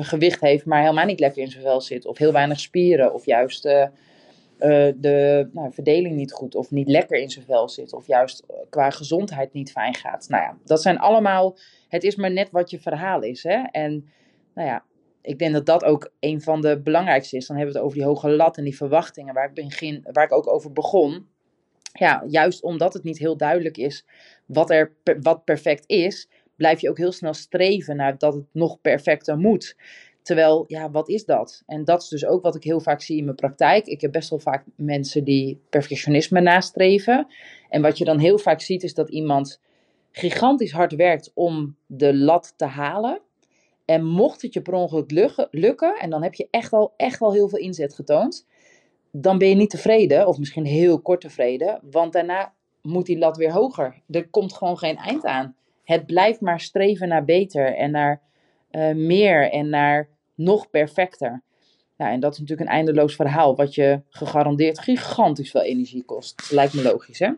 gewicht 0.00 0.40
heeft, 0.40 0.64
maar 0.64 0.80
helemaal 0.80 1.06
niet 1.06 1.20
lekker 1.20 1.42
in 1.42 1.50
zijn 1.50 1.62
vel 1.62 1.80
zit. 1.80 2.06
Of 2.06 2.18
heel 2.18 2.32
weinig 2.32 2.60
spieren, 2.60 3.14
of 3.14 3.26
juist 3.26 3.66
uh, 4.58 4.92
de 4.96 5.48
nou, 5.52 5.72
verdeling 5.72 6.16
niet 6.16 6.32
goed 6.32 6.54
of 6.54 6.70
niet 6.70 6.88
lekker 6.88 7.18
in 7.18 7.30
zijn 7.30 7.44
vel 7.44 7.68
zit. 7.68 7.92
Of 7.92 8.06
juist 8.06 8.46
qua 8.70 8.90
gezondheid 8.90 9.52
niet 9.52 9.72
fijn 9.72 9.94
gaat. 9.94 10.28
Nou 10.28 10.42
ja, 10.42 10.56
dat 10.64 10.82
zijn 10.82 10.98
allemaal. 10.98 11.56
Het 11.88 12.04
is 12.04 12.16
maar 12.16 12.32
net 12.32 12.50
wat 12.50 12.70
je 12.70 12.80
verhaal 12.80 13.22
is. 13.22 13.42
Hè? 13.42 13.62
En 13.70 14.08
nou 14.54 14.68
ja, 14.68 14.84
ik 15.22 15.38
denk 15.38 15.52
dat 15.52 15.66
dat 15.66 15.84
ook 15.84 16.12
een 16.20 16.40
van 16.40 16.60
de 16.60 16.80
belangrijkste 16.80 17.36
is. 17.36 17.46
Dan 17.46 17.56
hebben 17.56 17.74
we 17.74 17.80
het 17.80 17.88
over 17.88 17.98
die 17.98 18.08
hoge 18.08 18.30
lat 18.30 18.56
en 18.56 18.64
die 18.64 18.76
verwachtingen 18.76 19.34
waar 19.34 19.48
ik, 19.48 19.54
begin, 19.54 20.06
waar 20.12 20.24
ik 20.24 20.32
ook 20.32 20.52
over 20.52 20.72
begon. 20.72 21.26
Ja, 21.92 22.24
juist 22.26 22.62
omdat 22.62 22.94
het 22.94 23.02
niet 23.02 23.18
heel 23.18 23.36
duidelijk 23.36 23.76
is 23.76 24.06
wat, 24.46 24.70
er, 24.70 24.96
wat 25.20 25.44
perfect 25.44 25.84
is, 25.86 26.28
blijf 26.56 26.80
je 26.80 26.90
ook 26.90 26.98
heel 26.98 27.12
snel 27.12 27.34
streven 27.34 27.96
naar 27.96 28.18
dat 28.18 28.34
het 28.34 28.44
nog 28.52 28.80
perfecter 28.80 29.38
moet. 29.38 29.76
Terwijl, 30.22 30.64
ja, 30.66 30.90
wat 30.90 31.08
is 31.08 31.24
dat? 31.24 31.62
En 31.66 31.84
dat 31.84 32.02
is 32.02 32.08
dus 32.08 32.26
ook 32.26 32.42
wat 32.42 32.54
ik 32.54 32.64
heel 32.64 32.80
vaak 32.80 33.02
zie 33.02 33.16
in 33.16 33.24
mijn 33.24 33.36
praktijk. 33.36 33.86
Ik 33.86 34.00
heb 34.00 34.12
best 34.12 34.30
wel 34.30 34.38
vaak 34.38 34.64
mensen 34.76 35.24
die 35.24 35.60
perfectionisme 35.70 36.40
nastreven. 36.40 37.26
En 37.68 37.82
wat 37.82 37.98
je 37.98 38.04
dan 38.04 38.18
heel 38.18 38.38
vaak 38.38 38.60
ziet 38.60 38.82
is 38.82 38.94
dat 38.94 39.10
iemand 39.10 39.60
gigantisch 40.10 40.72
hard 40.72 40.94
werkt 40.94 41.30
om 41.34 41.76
de 41.86 42.14
lat 42.14 42.54
te 42.56 42.64
halen. 42.64 43.20
En 43.84 44.04
mocht 44.04 44.42
het 44.42 44.52
je 44.52 44.62
per 44.62 44.72
ongeluk 44.72 45.10
lukken, 45.50 45.98
en 45.98 46.10
dan 46.10 46.22
heb 46.22 46.34
je 46.34 46.48
echt 46.50 46.72
al, 46.72 46.94
echt 46.96 47.20
al 47.20 47.32
heel 47.32 47.48
veel 47.48 47.58
inzet 47.58 47.94
getoond, 47.94 48.46
dan 49.10 49.38
ben 49.38 49.48
je 49.48 49.54
niet 49.54 49.70
tevreden, 49.70 50.26
of 50.26 50.38
misschien 50.38 50.64
heel 50.64 51.00
kort 51.00 51.20
tevreden, 51.20 51.80
want 51.90 52.12
daarna 52.12 52.54
moet 52.82 53.06
die 53.06 53.18
lat 53.18 53.36
weer 53.36 53.52
hoger. 53.52 54.02
Er 54.10 54.28
komt 54.28 54.52
gewoon 54.52 54.78
geen 54.78 54.96
eind 54.96 55.24
aan. 55.24 55.56
Het 55.84 56.06
blijft 56.06 56.40
maar 56.40 56.60
streven 56.60 57.08
naar 57.08 57.24
beter 57.24 57.74
en 57.74 57.90
naar 57.90 58.20
uh, 58.70 58.94
meer 58.94 59.50
en 59.50 59.68
naar 59.68 60.08
nog 60.34 60.70
perfecter. 60.70 61.42
Nou, 61.96 62.12
en 62.12 62.20
dat 62.20 62.32
is 62.32 62.38
natuurlijk 62.38 62.68
een 62.68 62.76
eindeloos 62.76 63.14
verhaal, 63.14 63.56
wat 63.56 63.74
je 63.74 64.00
gegarandeerd 64.08 64.78
gigantisch 64.78 65.50
veel 65.50 65.62
energie 65.62 66.04
kost. 66.04 66.50
Lijkt 66.52 66.74
me 66.74 66.82
logisch, 66.82 67.18
hè? 67.18 67.30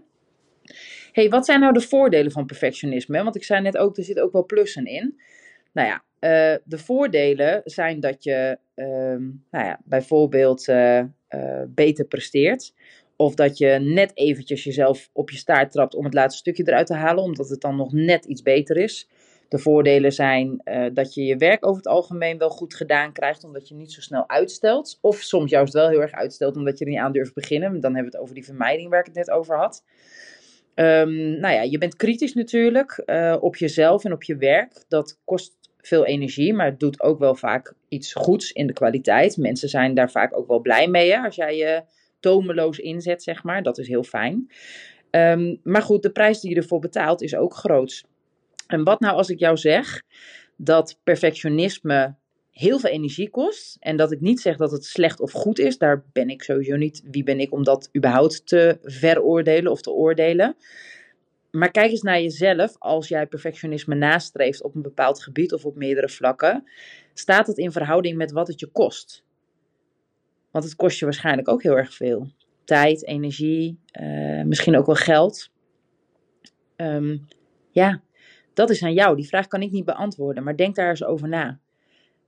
hey, 1.17 1.29
wat 1.29 1.45
zijn 1.45 1.61
nou 1.61 1.73
de 1.73 1.81
voordelen 1.81 2.33
van 2.33 2.47
perfectionisme? 2.47 3.23
Want 3.23 3.37
ik 3.37 3.45
zei 3.45 3.61
net 3.61 3.77
ook, 3.77 3.97
er 3.97 4.05
zitten 4.05 4.25
ook 4.25 4.33
wel 4.33 4.45
plussen 4.45 4.87
in. 4.87 5.21
Nou 5.73 5.89
ja, 5.89 5.95
uh, 5.95 6.59
de 6.65 6.79
voordelen 6.79 7.61
zijn 7.65 8.01
dat 8.01 8.25
je 8.25 8.59
uh, 8.75 8.87
nou 9.51 9.67
ja, 9.67 9.81
bijvoorbeeld 9.85 10.69
uh, 10.69 11.03
beter 11.69 12.05
presteert. 12.05 12.75
Of 13.17 13.35
dat 13.35 13.59
je 13.59 13.69
net 13.69 14.11
eventjes 14.15 14.65
jezelf 14.65 15.11
op 15.13 15.31
je 15.31 15.37
staart 15.37 15.73
trapt 15.73 15.95
om 15.95 16.05
het 16.05 16.15
laatste 16.15 16.39
stukje 16.39 16.63
eruit 16.67 16.87
te 16.87 16.95
halen, 16.95 17.25
omdat 17.25 17.49
het 17.49 17.61
dan 17.61 17.77
nog 17.77 17.93
net 17.93 18.25
iets 18.25 18.43
beter 18.43 18.77
is. 18.77 19.09
De 19.49 19.59
voordelen 19.59 20.13
zijn 20.13 20.61
uh, 20.65 20.87
dat 20.93 21.15
je 21.15 21.25
je 21.25 21.37
werk 21.37 21.67
over 21.67 21.77
het 21.77 21.87
algemeen 21.87 22.39
wel 22.39 22.51
goed 22.51 22.75
gedaan 22.75 23.13
krijgt, 23.13 23.45
omdat 23.45 23.69
je 23.69 23.75
niet 23.75 23.93
zo 23.93 24.01
snel 24.01 24.29
uitstelt. 24.29 24.99
Of 25.01 25.17
soms 25.17 25.51
juist 25.51 25.73
wel 25.73 25.89
heel 25.89 26.01
erg 26.01 26.13
uitstelt, 26.13 26.57
omdat 26.57 26.79
je 26.79 26.85
er 26.85 26.91
niet 26.91 27.01
aan 27.01 27.13
durft 27.13 27.35
beginnen. 27.35 27.81
Dan 27.81 27.95
hebben 27.95 28.13
we 28.13 28.17
het 28.17 28.21
over 28.21 28.35
die 28.35 28.45
vermijding 28.45 28.91
waar 28.91 29.01
ik 29.01 29.07
het 29.07 29.15
net 29.15 29.31
over 29.31 29.57
had. 29.57 29.85
Um, 30.75 31.41
nou 31.41 31.55
ja, 31.55 31.63
je 31.63 31.79
bent 31.79 31.97
kritisch 31.97 32.35
natuurlijk 32.35 33.03
uh, 33.07 33.37
op 33.41 33.57
jezelf 33.57 34.05
en 34.05 34.13
op 34.13 34.23
je 34.23 34.37
werk. 34.37 34.85
Dat 34.89 35.19
kost 35.25 35.55
veel 35.81 36.05
energie, 36.05 36.55
maar 36.55 36.67
het 36.67 36.81
doet 36.81 37.01
ook 37.01 37.19
wel 37.19 37.35
vaak 37.35 37.75
iets 37.89 38.13
goeds 38.13 38.53
in 38.53 38.67
de 38.67 38.73
kwaliteit. 38.73 39.37
Mensen 39.37 39.69
zijn 39.69 39.95
daar 39.95 40.11
vaak 40.11 40.37
ook 40.37 40.47
wel 40.47 40.61
blij 40.61 40.89
mee 40.89 41.13
hè, 41.13 41.19
als 41.19 41.37
jij 41.37 41.57
je 41.57 41.83
tomeloos 42.27 42.79
inzet, 42.79 43.23
zeg 43.23 43.43
maar. 43.43 43.63
Dat 43.63 43.79
is 43.79 43.89
heel 43.89 44.03
fijn. 44.03 44.51
Um, 45.11 45.61
maar 45.63 45.83
goed, 45.83 46.03
de 46.03 46.11
prijs 46.11 46.41
die 46.41 46.51
je 46.51 46.57
ervoor 46.57 46.79
betaalt 46.79 47.23
is 47.23 47.35
ook 47.35 47.55
groot. 47.55 48.05
En 48.67 48.85
wat 48.85 49.01
nou 49.01 49.17
als 49.17 49.29
ik 49.29 49.39
jou 49.39 49.57
zeg 49.57 50.03
dat 50.57 51.01
perfectionisme 51.05 52.15
heel 52.51 52.79
veel 52.79 52.91
energie 52.91 53.31
kost. 53.31 53.77
En 53.81 53.97
dat 53.97 54.13
ik 54.13 54.21
niet 54.21 54.41
zeg 54.41 54.57
dat 54.57 54.71
het 54.71 54.85
slecht 54.85 55.21
of 55.21 55.33
goed 55.33 55.59
is. 55.59 55.79
Daar 55.79 56.05
ben 56.13 56.29
ik 56.29 56.43
sowieso 56.43 56.77
niet. 56.77 57.03
Wie 57.11 57.23
ben 57.23 57.41
ik 57.41 57.53
om 57.53 57.65
dat 57.65 57.91
überhaupt 57.97 58.47
te 58.47 58.79
veroordelen 58.83 59.73
of 59.73 59.81
te 59.81 59.91
oordelen? 59.91 60.57
Maar 61.51 61.71
kijk 61.71 61.91
eens 61.91 62.03
naar 62.03 62.21
jezelf 62.21 62.77
als 62.79 63.09
jij 63.09 63.27
perfectionisme 63.27 63.95
nastreeft 63.95 64.63
op 64.63 64.75
een 64.75 64.83
bepaald 64.83 65.23
gebied 65.23 65.53
of 65.53 65.65
op 65.65 65.77
meerdere 65.77 66.09
vlakken. 66.09 66.65
Staat 67.15 67.47
het 67.47 67.59
in 67.59 67.73
verhouding 67.73 68.17
met 68.17 68.33
wat 68.33 68.49
het 68.49 68.61
je 68.61 68.67
kost? 68.67 69.25
Want 70.57 70.69
het 70.69 70.77
kost 70.77 70.99
je 70.99 71.05
waarschijnlijk 71.05 71.49
ook 71.49 71.63
heel 71.63 71.77
erg 71.77 71.95
veel. 71.95 72.29
Tijd, 72.65 73.07
energie, 73.07 73.79
uh, 74.01 74.43
misschien 74.43 74.77
ook 74.77 74.87
wel 74.87 74.95
geld. 74.95 75.51
Um, 76.77 77.27
ja, 77.71 78.03
dat 78.55 78.71
is 78.71 78.83
aan 78.83 78.93
jou. 78.93 79.17
Die 79.17 79.27
vraag 79.27 79.47
kan 79.47 79.63
ik 79.63 79.71
niet 79.71 79.85
beantwoorden, 79.85 80.43
maar 80.43 80.57
denk 80.57 80.75
daar 80.75 80.89
eens 80.89 81.05
over 81.05 81.29
na. 81.29 81.61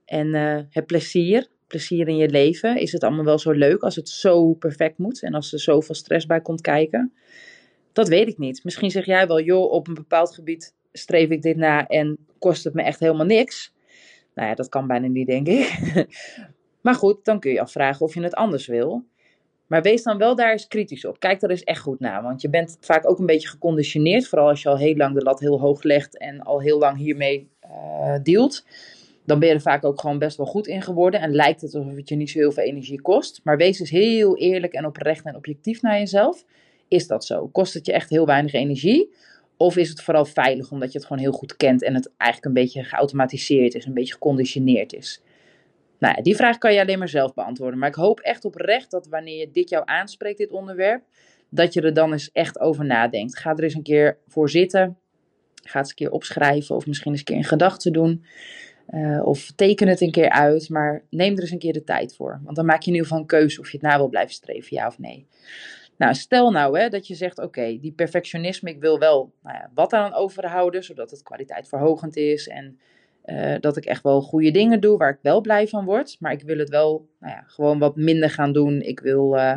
En 0.05 0.27
uh, 0.27 0.59
het 0.69 0.85
plezier, 0.85 1.47
plezier 1.67 2.07
in 2.07 2.17
je 2.17 2.29
leven, 2.29 2.77
is 2.77 2.91
het 2.91 3.03
allemaal 3.03 3.25
wel 3.25 3.39
zo 3.39 3.51
leuk 3.51 3.81
als 3.81 3.95
het 3.95 4.09
zo 4.09 4.53
perfect 4.53 4.97
moet 4.97 5.23
en 5.23 5.33
als 5.33 5.53
er 5.53 5.59
zoveel 5.59 5.95
stress 5.95 6.25
bij 6.25 6.41
komt 6.41 6.61
kijken? 6.61 7.13
Dat 7.93 8.07
weet 8.07 8.27
ik 8.27 8.37
niet. 8.37 8.63
Misschien 8.63 8.91
zeg 8.91 9.05
jij 9.05 9.27
wel, 9.27 9.41
joh, 9.41 9.71
op 9.71 9.87
een 9.87 9.93
bepaald 9.93 10.33
gebied 10.33 10.75
streef 10.91 11.29
ik 11.29 11.41
dit 11.41 11.57
na 11.57 11.87
en 11.87 12.17
kost 12.39 12.63
het 12.63 12.73
me 12.73 12.81
echt 12.83 12.99
helemaal 12.99 13.25
niks. 13.25 13.73
Nou 14.35 14.47
ja, 14.49 14.55
dat 14.55 14.69
kan 14.69 14.87
bijna 14.87 15.07
niet, 15.07 15.27
denk 15.27 15.47
ik. 15.47 15.79
maar 16.81 16.95
goed, 16.95 17.25
dan 17.25 17.39
kun 17.39 17.51
je 17.51 17.61
afvragen 17.61 18.05
of 18.05 18.13
je 18.13 18.21
het 18.21 18.35
anders 18.35 18.67
wil. 18.67 19.03
Maar 19.67 19.81
wees 19.81 20.03
dan 20.03 20.17
wel 20.17 20.35
daar 20.35 20.51
eens 20.51 20.67
kritisch 20.67 21.05
op. 21.05 21.19
Kijk 21.19 21.41
er 21.41 21.49
eens 21.49 21.63
echt 21.63 21.81
goed 21.81 21.99
naar. 21.99 22.23
Want 22.23 22.41
je 22.41 22.49
bent 22.49 22.77
vaak 22.79 23.09
ook 23.09 23.19
een 23.19 23.25
beetje 23.25 23.47
geconditioneerd. 23.47 24.27
Vooral 24.27 24.47
als 24.47 24.61
je 24.61 24.69
al 24.69 24.77
heel 24.77 24.95
lang 24.95 25.15
de 25.15 25.23
lat 25.23 25.39
heel 25.39 25.59
hoog 25.59 25.83
legt 25.83 26.17
en 26.17 26.41
al 26.41 26.61
heel 26.61 26.79
lang 26.79 26.97
hiermee 26.97 27.49
uh, 27.65 28.15
dealt. 28.23 28.65
Dan 29.25 29.39
ben 29.39 29.47
je 29.47 29.53
er 29.53 29.61
vaak 29.61 29.85
ook 29.85 29.99
gewoon 29.99 30.19
best 30.19 30.37
wel 30.37 30.45
goed 30.45 30.67
in 30.67 30.81
geworden. 30.81 31.21
En 31.21 31.31
lijkt 31.31 31.61
het 31.61 31.75
alsof 31.75 31.95
het 31.95 32.09
je 32.09 32.15
niet 32.15 32.29
zo 32.29 32.39
heel 32.39 32.51
veel 32.51 32.63
energie 32.63 33.01
kost. 33.01 33.41
Maar 33.43 33.57
wees 33.57 33.79
eens 33.79 33.89
heel 33.89 34.37
eerlijk 34.37 34.73
en 34.73 34.85
oprecht 34.85 35.25
en 35.25 35.35
objectief 35.35 35.81
naar 35.81 35.99
jezelf. 35.99 36.45
Is 36.87 37.07
dat 37.07 37.25
zo? 37.25 37.47
Kost 37.47 37.73
het 37.73 37.85
je 37.85 37.93
echt 37.93 38.09
heel 38.09 38.25
weinig 38.25 38.53
energie? 38.53 39.13
Of 39.57 39.77
is 39.77 39.89
het 39.89 40.01
vooral 40.01 40.25
veilig 40.25 40.71
omdat 40.71 40.91
je 40.91 40.97
het 40.97 41.07
gewoon 41.07 41.21
heel 41.21 41.31
goed 41.31 41.57
kent 41.57 41.83
en 41.83 41.93
het 41.93 42.11
eigenlijk 42.17 42.55
een 42.55 42.63
beetje 42.63 42.83
geautomatiseerd 42.83 43.75
is, 43.75 43.85
een 43.85 43.93
beetje 43.93 44.13
geconditioneerd 44.13 44.93
is? 44.93 45.21
Nou 45.99 46.13
ja, 46.15 46.21
die 46.21 46.35
vraag 46.35 46.57
kan 46.57 46.73
je 46.73 46.81
alleen 46.81 46.99
maar 46.99 47.09
zelf 47.09 47.33
beantwoorden. 47.33 47.79
Maar 47.79 47.89
ik 47.89 47.95
hoop 47.95 48.19
echt 48.19 48.45
oprecht 48.45 48.91
dat 48.91 49.07
wanneer 49.07 49.37
je 49.37 49.51
dit 49.51 49.69
jou 49.69 49.83
aanspreekt, 49.85 50.37
dit 50.37 50.51
onderwerp, 50.51 51.03
dat 51.49 51.73
je 51.73 51.81
er 51.81 51.93
dan 51.93 52.11
eens 52.11 52.31
echt 52.31 52.59
over 52.59 52.85
nadenkt. 52.85 53.37
Ga 53.37 53.51
er 53.55 53.63
eens 53.63 53.73
een 53.73 53.83
keer 53.83 54.17
voor 54.27 54.49
zitten. 54.49 54.97
Ga 55.63 55.63
het 55.63 55.75
eens 55.75 55.89
een 55.89 55.95
keer 55.95 56.11
opschrijven 56.11 56.75
of 56.75 56.85
misschien 56.87 57.11
eens 57.11 57.19
een 57.19 57.25
keer 57.25 57.35
in 57.35 57.43
gedachten 57.43 57.93
doen. 57.93 58.23
Uh, 58.93 59.25
of 59.25 59.51
teken 59.55 59.87
het 59.87 60.01
een 60.01 60.11
keer 60.11 60.29
uit, 60.29 60.69
maar 60.69 61.03
neem 61.09 61.35
er 61.35 61.41
eens 61.41 61.51
een 61.51 61.59
keer 61.59 61.73
de 61.73 61.83
tijd 61.83 62.15
voor. 62.15 62.41
Want 62.43 62.55
dan 62.55 62.65
maak 62.65 62.81
je 62.81 62.87
in 62.87 62.93
ieder 62.93 63.07
geval 63.07 63.21
een 63.21 63.29
keuze 63.29 63.59
of 63.59 63.71
je 63.71 63.77
het 63.77 63.85
na 63.85 63.97
wil 63.97 64.09
blijven 64.09 64.33
streven, 64.33 64.75
ja 64.75 64.87
of 64.87 64.99
nee. 64.99 65.27
Nou, 65.97 66.13
stel 66.13 66.51
nou 66.51 66.79
hè, 66.79 66.89
dat 66.89 67.07
je 67.07 67.15
zegt, 67.15 67.39
oké, 67.39 67.77
die 67.79 67.91
perfectionisme, 67.91 68.69
ik 68.69 68.79
wil 68.79 68.99
wel 68.99 69.33
nou 69.43 69.57
ja, 69.57 69.71
wat 69.73 69.93
aan 69.93 70.13
overhouden, 70.13 70.83
zodat 70.83 71.11
het 71.11 71.23
kwaliteit 71.23 71.67
verhogend 71.67 72.15
is 72.15 72.47
en 72.47 72.79
uh, 73.31 73.55
dat 73.59 73.77
ik 73.77 73.85
echt 73.85 74.03
wel 74.03 74.21
goede 74.21 74.51
dingen 74.51 74.79
doe 74.79 74.97
waar 74.97 75.09
ik 75.09 75.19
wel 75.21 75.41
blij 75.41 75.67
van 75.67 75.85
word. 75.85 76.17
Maar 76.19 76.31
ik 76.31 76.41
wil 76.41 76.57
het 76.57 76.69
wel 76.69 77.07
nou 77.19 77.33
ja, 77.33 77.43
gewoon 77.47 77.79
wat 77.79 77.95
minder 77.95 78.29
gaan 78.29 78.53
doen. 78.53 78.81
Ik 78.81 78.99
wil 78.99 79.35
uh, 79.35 79.55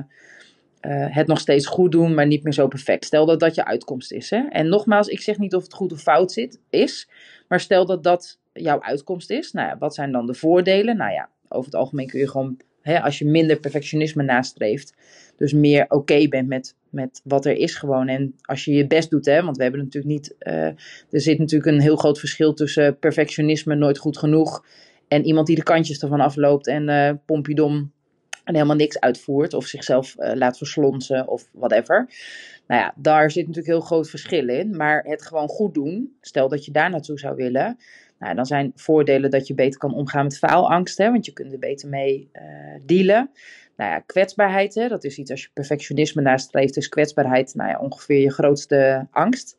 uh, 0.87 1.07
het 1.09 1.27
nog 1.27 1.41
steeds 1.41 1.67
goed 1.67 1.93
doen, 1.93 2.15
maar 2.15 2.27
niet 2.27 2.43
meer 2.43 2.53
zo 2.53 2.69
perfect. 2.69 3.05
Stel 3.05 3.27
dat 3.27 3.41
dat 3.41 3.55
je 3.55 3.65
uitkomst 3.65 4.13
is. 4.13 4.31
Hè? 4.31 4.43
En 4.49 4.69
nogmaals, 4.69 5.09
ik 5.09 5.21
zeg 5.21 5.39
niet 5.39 5.55
of 5.55 5.63
het 5.63 5.75
goed 5.75 5.93
of 5.93 6.01
fout 6.01 6.33
zit, 6.33 6.61
is. 6.71 7.09
Maar 7.49 7.61
stel 7.61 7.87
dat 7.87 8.03
dat 8.03 8.39
jouw 8.53 8.83
uitkomst 8.83 9.31
is. 9.31 9.53
Nou 9.53 9.69
ja, 9.69 9.79
wat 9.79 9.95
zijn 9.95 10.13
dan 10.13 10.27
de 10.27 10.35
voordelen? 10.35 10.97
Nou 10.97 11.13
ja, 11.13 11.29
over 11.49 11.65
het 11.65 11.75
algemeen 11.75 12.07
kun 12.07 12.21
je 12.21 12.29
gewoon, 12.29 12.61
hè, 12.81 13.01
als 13.03 13.19
je 13.19 13.27
minder 13.27 13.61
perfectionisme 13.61 14.23
nastreeft, 14.23 14.95
dus 15.37 15.53
meer 15.53 15.85
oké 15.89 16.29
bent 16.29 16.49
met, 16.49 16.77
met 16.93 17.21
wat 17.25 17.47
er 17.47 17.57
is 17.57 17.75
gewoon. 17.75 18.09
En 18.09 18.35
als 18.43 18.65
je 18.65 18.73
je 18.73 18.87
best 18.87 19.11
doet, 19.11 19.27
hè, 19.27 19.43
want 19.43 19.57
we 19.57 19.63
hebben 19.63 19.81
natuurlijk 19.81 20.13
niet, 20.13 20.35
uh, 20.41 20.65
er 21.11 21.21
zit 21.21 21.39
natuurlijk 21.39 21.71
een 21.71 21.81
heel 21.81 21.97
groot 21.97 22.19
verschil 22.19 22.55
tussen 22.55 22.99
perfectionisme, 22.99 23.75
nooit 23.75 23.99
goed 23.99 24.19
genoeg, 24.19 24.65
en 25.09 25.25
iemand 25.25 25.47
die 25.47 25.57
de 25.57 25.63
kantjes 25.63 26.03
ervan 26.03 26.21
afloopt 26.21 26.67
en 26.67 26.89
uh, 26.89 27.11
pompidom 27.27 27.93
en 28.45 28.55
helemaal 28.55 28.77
niks 28.77 29.01
uitvoert 29.01 29.55
of 29.55 29.67
zichzelf 29.67 30.15
uh, 30.19 30.33
laat 30.35 30.59
verslonsen 30.59 31.29
of 31.29 31.49
whatever. 31.53 32.09
Nou 32.67 32.81
ja, 32.81 32.95
daar 32.97 33.31
zit 33.31 33.47
natuurlijk 33.47 33.75
heel 33.75 33.87
groot 33.87 34.11
verschil 34.11 34.49
in. 34.49 34.77
Maar 34.77 35.03
het 35.03 35.23
gewoon 35.23 35.49
goed 35.49 35.75
doen, 35.75 36.17
stel 36.21 36.49
dat 36.49 36.65
je 36.65 36.73
daar 36.73 36.91
naartoe 36.91 37.19
zou 37.19 37.37
willen, 37.37 37.77
nou, 38.19 38.35
dan 38.35 38.47
zijn 38.47 38.73
voordelen 38.75 39.31
dat 39.31 39.47
je 39.47 39.55
beter 39.55 39.79
kan 39.79 39.95
omgaan 39.95 40.25
met 40.25 40.39
faalangst, 40.39 40.99
hè, 40.99 41.11
want 41.11 41.27
je 41.27 41.33
kunt 41.33 41.53
er 41.53 41.59
beter 41.59 41.89
mee 41.89 42.31
dealen. 42.85 43.31
Nou 43.77 43.91
ja, 43.91 43.99
kwetsbaarheid, 43.99 44.75
hè, 44.75 44.89
dat 44.89 45.05
is 45.05 45.19
iets 45.19 45.31
als 45.31 45.43
je 45.43 45.49
perfectionisme 45.53 46.23
nastreeft, 46.23 46.77
is 46.77 46.89
kwetsbaarheid 46.89 47.55
nou 47.55 47.71
ja, 47.71 47.79
ongeveer 47.79 48.21
je 48.21 48.33
grootste 48.33 49.07
angst. 49.11 49.57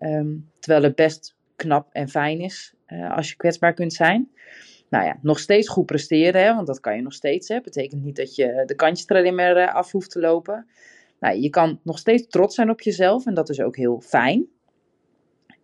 Um, 0.00 0.50
terwijl 0.58 0.82
het 0.82 0.94
best 0.94 1.36
knap 1.56 1.88
en 1.92 2.08
fijn 2.08 2.40
is 2.40 2.74
uh, 2.88 3.16
als 3.16 3.28
je 3.28 3.36
kwetsbaar 3.36 3.74
kunt 3.74 3.92
zijn. 3.92 4.30
Nou 4.88 5.04
ja, 5.04 5.18
nog 5.22 5.38
steeds 5.38 5.68
goed 5.68 5.86
presteren, 5.86 6.42
hè, 6.42 6.54
want 6.54 6.66
dat 6.66 6.80
kan 6.80 6.96
je 6.96 7.02
nog 7.02 7.12
steeds. 7.12 7.48
Hè. 7.48 7.60
Betekent 7.60 8.02
niet 8.02 8.16
dat 8.16 8.34
je 8.34 8.62
de 8.66 8.74
kantjes 8.74 9.06
er 9.06 9.16
alleen 9.16 9.34
maar 9.34 9.56
uh, 9.56 9.74
af 9.74 9.92
hoeft 9.92 10.10
te 10.10 10.20
lopen. 10.20 10.66
Nou, 11.20 11.36
je 11.40 11.50
kan 11.50 11.80
nog 11.82 11.98
steeds 11.98 12.26
trots 12.26 12.54
zijn 12.54 12.70
op 12.70 12.80
jezelf 12.80 13.26
en 13.26 13.34
dat 13.34 13.48
is 13.48 13.60
ook 13.60 13.76
heel 13.76 14.00
fijn. 14.00 14.46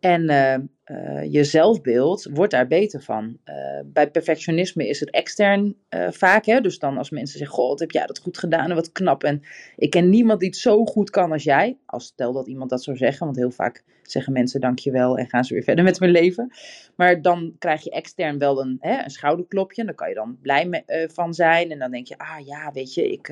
En 0.01 0.31
uh, 0.31 0.57
uh, 0.91 1.33
je 1.33 1.45
zelfbeeld 1.45 2.29
wordt 2.31 2.53
daar 2.53 2.67
beter 2.67 3.03
van. 3.03 3.39
Uh, 3.45 3.55
bij 3.85 4.11
perfectionisme 4.11 4.89
is 4.89 5.01
het 5.01 5.11
extern 5.11 5.77
vaak. 6.11 6.45
Hè? 6.45 6.61
Dus 6.61 6.79
dan 6.79 6.99
als 6.99 7.11
mensen 7.11 7.39
zeggen, 7.39 7.57
god, 7.57 7.81
heb 7.81 7.91
jij 7.91 8.07
dat 8.07 8.19
goed 8.19 8.39
gedaan 8.39 8.69
en 8.69 8.75
wat 8.75 8.93
knap. 8.93 9.25
En 9.25 9.43
ik 9.77 9.91
ken 9.91 10.09
niemand 10.09 10.41
die 10.41 10.49
het 10.49 10.59
zo 10.59 10.85
goed 10.85 11.11
kan 11.11 11.33
als 11.33 11.43
jij. 11.43 11.79
Als 11.87 12.05
stel 12.05 12.33
dat 12.33 12.49
iemand 12.49 12.71
dat 12.71 12.83
zou 12.83 12.97
zeggen, 12.97 13.27
want 13.27 13.39
heel 13.39 13.51
vaak 13.51 13.85
zeggen 14.03 14.33
mensen 14.33 14.61
dankjewel 14.61 15.19
en 15.19 15.29
gaan 15.29 15.45
ze 15.45 15.55
weer 15.55 15.63
verder 15.71 15.85
met 15.85 15.99
hun 15.99 16.11
leven. 16.11 16.53
Maar 16.97 17.23
dan 17.23 17.57
krijg 17.59 17.85
je 17.85 17.91
extern 17.91 18.39
wel 18.39 18.61
een, 18.61 18.77
hè, 18.81 19.03
een 19.05 19.11
schouderklopje. 19.11 19.81
En 19.81 19.87
daar 19.87 19.97
kan 19.97 20.09
je 20.09 20.15
dan 20.15 20.39
blij 20.43 20.67
mee, 20.67 20.85
van 20.87 21.35
zijn. 21.35 21.71
En 21.71 21.79
dan 21.79 21.91
denk 21.91 22.07
je, 22.07 22.19
ah 22.19 22.47
ja, 22.47 22.73
weet 22.73 22.95
je, 22.95 23.13
ik... 23.13 23.29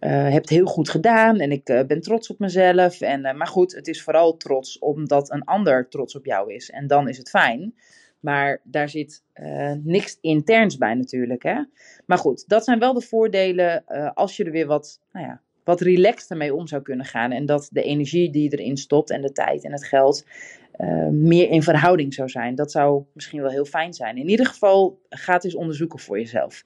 Uh, 0.00 0.32
heb 0.32 0.42
het 0.42 0.50
heel 0.50 0.66
goed 0.66 0.88
gedaan 0.88 1.38
en 1.40 1.52
ik 1.52 1.68
uh, 1.68 1.82
ben 1.86 2.00
trots 2.00 2.30
op 2.30 2.38
mezelf. 2.38 3.00
En, 3.00 3.26
uh, 3.26 3.34
maar 3.34 3.46
goed, 3.46 3.74
het 3.74 3.88
is 3.88 4.02
vooral 4.02 4.36
trots 4.36 4.78
omdat 4.78 5.30
een 5.30 5.44
ander 5.44 5.88
trots 5.88 6.16
op 6.16 6.24
jou 6.24 6.52
is. 6.54 6.70
En 6.70 6.86
dan 6.86 7.08
is 7.08 7.18
het 7.18 7.30
fijn. 7.30 7.74
Maar 8.20 8.60
daar 8.64 8.88
zit 8.88 9.22
niks 9.82 10.18
interns 10.20 10.76
bij 10.76 10.94
natuurlijk. 10.94 11.42
Hè? 11.42 11.62
Maar 12.06 12.18
goed, 12.18 12.48
dat 12.48 12.64
zijn 12.64 12.78
wel 12.78 12.92
de 12.92 13.00
voordelen 13.00 13.84
als 14.14 14.36
je 14.36 14.44
er 14.44 14.50
weer 14.50 14.66
wat, 14.66 15.00
nou 15.12 15.26
ja, 15.26 15.40
wat 15.70 15.80
relaxter 15.80 16.36
mee 16.36 16.54
om 16.54 16.66
zou 16.66 16.82
kunnen 16.82 17.06
gaan. 17.06 17.32
En 17.32 17.46
dat 17.46 17.68
de 17.72 17.82
energie 17.82 18.30
die 18.30 18.42
je 18.42 18.58
erin 18.58 18.76
stopt 18.76 19.10
en 19.10 19.20
de 19.20 19.32
tijd 19.32 19.64
en 19.64 19.72
het 19.72 19.84
geld 19.84 20.24
meer 21.10 21.48
in 21.48 21.62
verhouding 21.62 22.14
zou 22.14 22.28
zijn. 22.28 22.54
Dat 22.54 22.70
zou 22.70 23.04
misschien 23.12 23.40
wel 23.42 23.50
heel 23.50 23.64
fijn 23.64 23.92
zijn. 23.92 24.16
In 24.16 24.28
ieder 24.28 24.46
geval, 24.46 25.00
ga 25.08 25.32
het 25.32 25.44
eens 25.44 25.54
onderzoeken 25.54 25.98
voor 25.98 26.18
jezelf. 26.18 26.64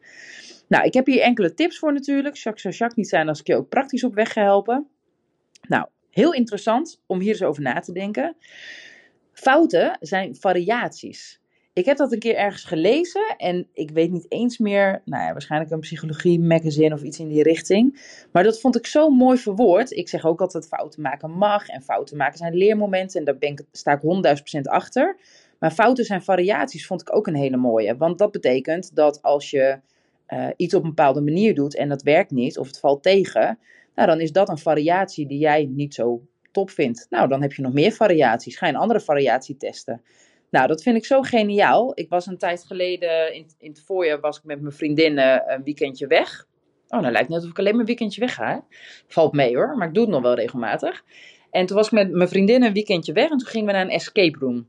Nou, 0.69 0.85
ik 0.85 0.95
heb 0.95 1.07
hier 1.07 1.21
enkele 1.21 1.55
tips 1.55 1.79
voor 1.79 1.93
natuurlijk. 1.93 2.37
Jacques 2.37 2.62
zou 2.62 2.75
Jacques 2.75 2.97
niet 2.97 3.09
zijn 3.09 3.29
als 3.29 3.40
ik 3.40 3.47
je 3.47 3.57
ook 3.57 3.69
praktisch 3.69 4.05
op 4.05 4.14
weg 4.14 4.33
ga 4.33 4.43
helpen. 4.43 4.87
Nou, 5.69 5.87
heel 6.11 6.33
interessant 6.33 7.03
om 7.07 7.21
hier 7.21 7.33
eens 7.33 7.43
over 7.43 7.62
na 7.62 7.81
te 7.81 7.93
denken. 7.93 8.37
Fouten 9.33 9.97
zijn 10.01 10.37
variaties. 10.37 11.40
Ik 11.75 11.85
heb 11.85 11.97
dat 11.97 12.13
een 12.13 12.19
keer 12.19 12.37
ergens 12.37 12.65
gelezen 12.65 13.35
en 13.37 13.69
ik 13.73 13.91
weet 13.91 14.11
niet 14.11 14.27
eens 14.29 14.59
meer, 14.59 15.03
nou 15.05 15.23
ja, 15.25 15.33
waarschijnlijk 15.33 15.71
een 15.71 15.81
psychologie 15.81 16.41
magazine 16.41 16.95
of 16.95 17.03
iets 17.03 17.19
in 17.19 17.29
die 17.29 17.43
richting. 17.43 18.01
Maar 18.33 18.43
dat 18.43 18.61
vond 18.61 18.77
ik 18.77 18.87
zo 18.87 19.09
mooi 19.11 19.39
verwoord. 19.39 19.91
Ik 19.91 20.09
zeg 20.09 20.25
ook 20.25 20.41
altijd 20.41 20.67
fouten 20.67 21.03
maken 21.03 21.31
mag 21.31 21.69
en 21.69 21.83
fouten 21.83 22.17
maken 22.17 22.39
zijn 22.39 22.55
leermomenten 22.55 23.19
en 23.19 23.25
daar 23.25 23.39
ben 23.39 23.51
ik, 23.51 23.63
sta 23.73 23.93
ik 23.93 24.01
honderdduizend 24.01 24.51
procent 24.51 24.69
achter. 24.77 25.17
Maar 25.59 25.71
fouten 25.71 26.05
zijn 26.05 26.23
variaties 26.23 26.87
vond 26.87 27.01
ik 27.01 27.17
ook 27.17 27.27
een 27.27 27.35
hele 27.35 27.57
mooie. 27.57 27.97
Want 27.97 28.19
dat 28.19 28.33
betekent 28.33 28.97
dat 28.97 29.23
als 29.23 29.51
je 29.51 29.81
uh, 30.29 30.49
iets 30.57 30.75
op 30.75 30.83
een 30.83 30.89
bepaalde 30.89 31.21
manier 31.21 31.55
doet 31.55 31.77
en 31.77 31.89
dat 31.89 32.03
werkt 32.03 32.31
niet 32.31 32.59
of 32.59 32.67
het 32.67 32.79
valt 32.79 33.03
tegen, 33.03 33.59
nou 33.95 34.09
dan 34.09 34.21
is 34.21 34.33
dat 34.33 34.49
een 34.49 34.59
variatie 34.59 35.27
die 35.27 35.39
jij 35.39 35.65
niet 35.65 35.95
zo 35.95 36.23
top 36.53 36.71
vindt. 36.71 37.07
Nou, 37.11 37.29
dan 37.29 37.43
heb 37.43 37.53
je 37.53 37.63
nog 37.63 37.73
meer 37.73 37.93
variaties. 37.93 38.57
Ga 38.57 38.69
een 38.69 38.77
andere 38.77 39.01
variatie 39.01 39.57
testen. 39.57 40.03
Nou, 40.55 40.67
dat 40.67 40.83
vind 40.83 40.97
ik 40.97 41.05
zo 41.05 41.23
geniaal. 41.23 41.93
Ik 41.95 42.09
was 42.09 42.27
een 42.27 42.38
tijd 42.38 42.64
geleden, 42.64 43.35
in, 43.35 43.47
in 43.59 43.71
het 43.71 43.83
voorjaar 43.83 44.21
was 44.21 44.37
ik 44.37 44.45
met 44.45 44.61
mijn 44.61 44.75
vriendinnen 44.75 45.53
een 45.53 45.62
weekendje 45.62 46.07
weg. 46.07 46.47
Oh, 46.88 47.01
nou 47.01 47.12
lijkt 47.12 47.29
net 47.29 47.37
alsof 47.37 47.51
ik 47.51 47.59
alleen 47.59 47.77
maar 47.77 47.85
weekendje 47.85 48.21
weg 48.21 48.35
ga. 48.35 48.64
Valt 49.07 49.33
mee 49.33 49.57
hoor, 49.57 49.77
maar 49.77 49.88
ik 49.88 49.95
doe 49.95 50.03
het 50.03 50.12
nog 50.12 50.23
wel 50.23 50.35
regelmatig. 50.35 51.05
En 51.51 51.67
toen 51.67 51.77
was 51.77 51.87
ik 51.87 51.93
met 51.93 52.11
mijn 52.11 52.29
vriendinnen 52.29 52.69
een 52.69 52.75
weekendje 52.75 53.12
weg 53.12 53.31
en 53.31 53.37
toen 53.37 53.49
gingen 53.49 53.67
we 53.67 53.73
naar 53.73 53.85
een 53.85 53.90
escape 53.90 54.38
room. 54.38 54.69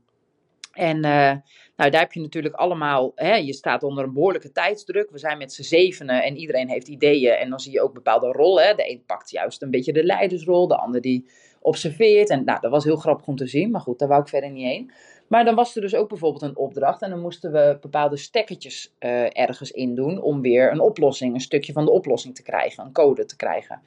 En 0.72 0.96
uh, 0.96 1.32
nou, 1.76 1.90
daar 1.90 2.00
heb 2.00 2.12
je 2.12 2.20
natuurlijk 2.20 2.54
allemaal, 2.54 3.12
hè, 3.14 3.34
je 3.34 3.52
staat 3.52 3.82
onder 3.82 4.04
een 4.04 4.12
behoorlijke 4.12 4.52
tijdsdruk. 4.52 5.10
We 5.10 5.18
zijn 5.18 5.38
met 5.38 5.52
z'n 5.52 5.62
zevenen 5.62 6.22
en 6.22 6.36
iedereen 6.36 6.68
heeft 6.68 6.88
ideeën. 6.88 7.32
En 7.32 7.50
dan 7.50 7.60
zie 7.60 7.72
je 7.72 7.82
ook 7.82 7.94
bepaalde 7.94 8.32
rollen. 8.32 8.76
De 8.76 8.90
een 8.90 9.02
pakt 9.06 9.30
juist 9.30 9.62
een 9.62 9.70
beetje 9.70 9.92
de 9.92 10.04
leidersrol, 10.04 10.68
de 10.68 10.76
ander 10.76 11.00
die 11.00 11.30
observeert. 11.60 12.30
En 12.30 12.44
nou, 12.44 12.60
dat 12.60 12.70
was 12.70 12.84
heel 12.84 12.96
grappig 12.96 13.26
om 13.26 13.36
te 13.36 13.46
zien, 13.46 13.70
maar 13.70 13.80
goed, 13.80 13.98
daar 13.98 14.08
wou 14.08 14.20
ik 14.20 14.28
verder 14.28 14.50
niet 14.50 14.66
heen. 14.66 14.90
Maar 15.28 15.44
dan 15.44 15.54
was 15.54 15.76
er 15.76 15.80
dus 15.80 15.94
ook 15.94 16.08
bijvoorbeeld 16.08 16.42
een 16.42 16.56
opdracht 16.56 17.02
en 17.02 17.10
dan 17.10 17.20
moesten 17.20 17.52
we 17.52 17.78
bepaalde 17.80 18.16
stekkertjes 18.16 18.92
uh, 19.00 19.38
ergens 19.38 19.70
in 19.70 19.94
doen 19.94 20.20
om 20.22 20.40
weer 20.40 20.72
een 20.72 20.80
oplossing, 20.80 21.34
een 21.34 21.40
stukje 21.40 21.72
van 21.72 21.84
de 21.84 21.90
oplossing 21.90 22.34
te 22.34 22.42
krijgen, 22.42 22.84
een 22.84 22.92
code 22.92 23.24
te 23.24 23.36
krijgen. 23.36 23.80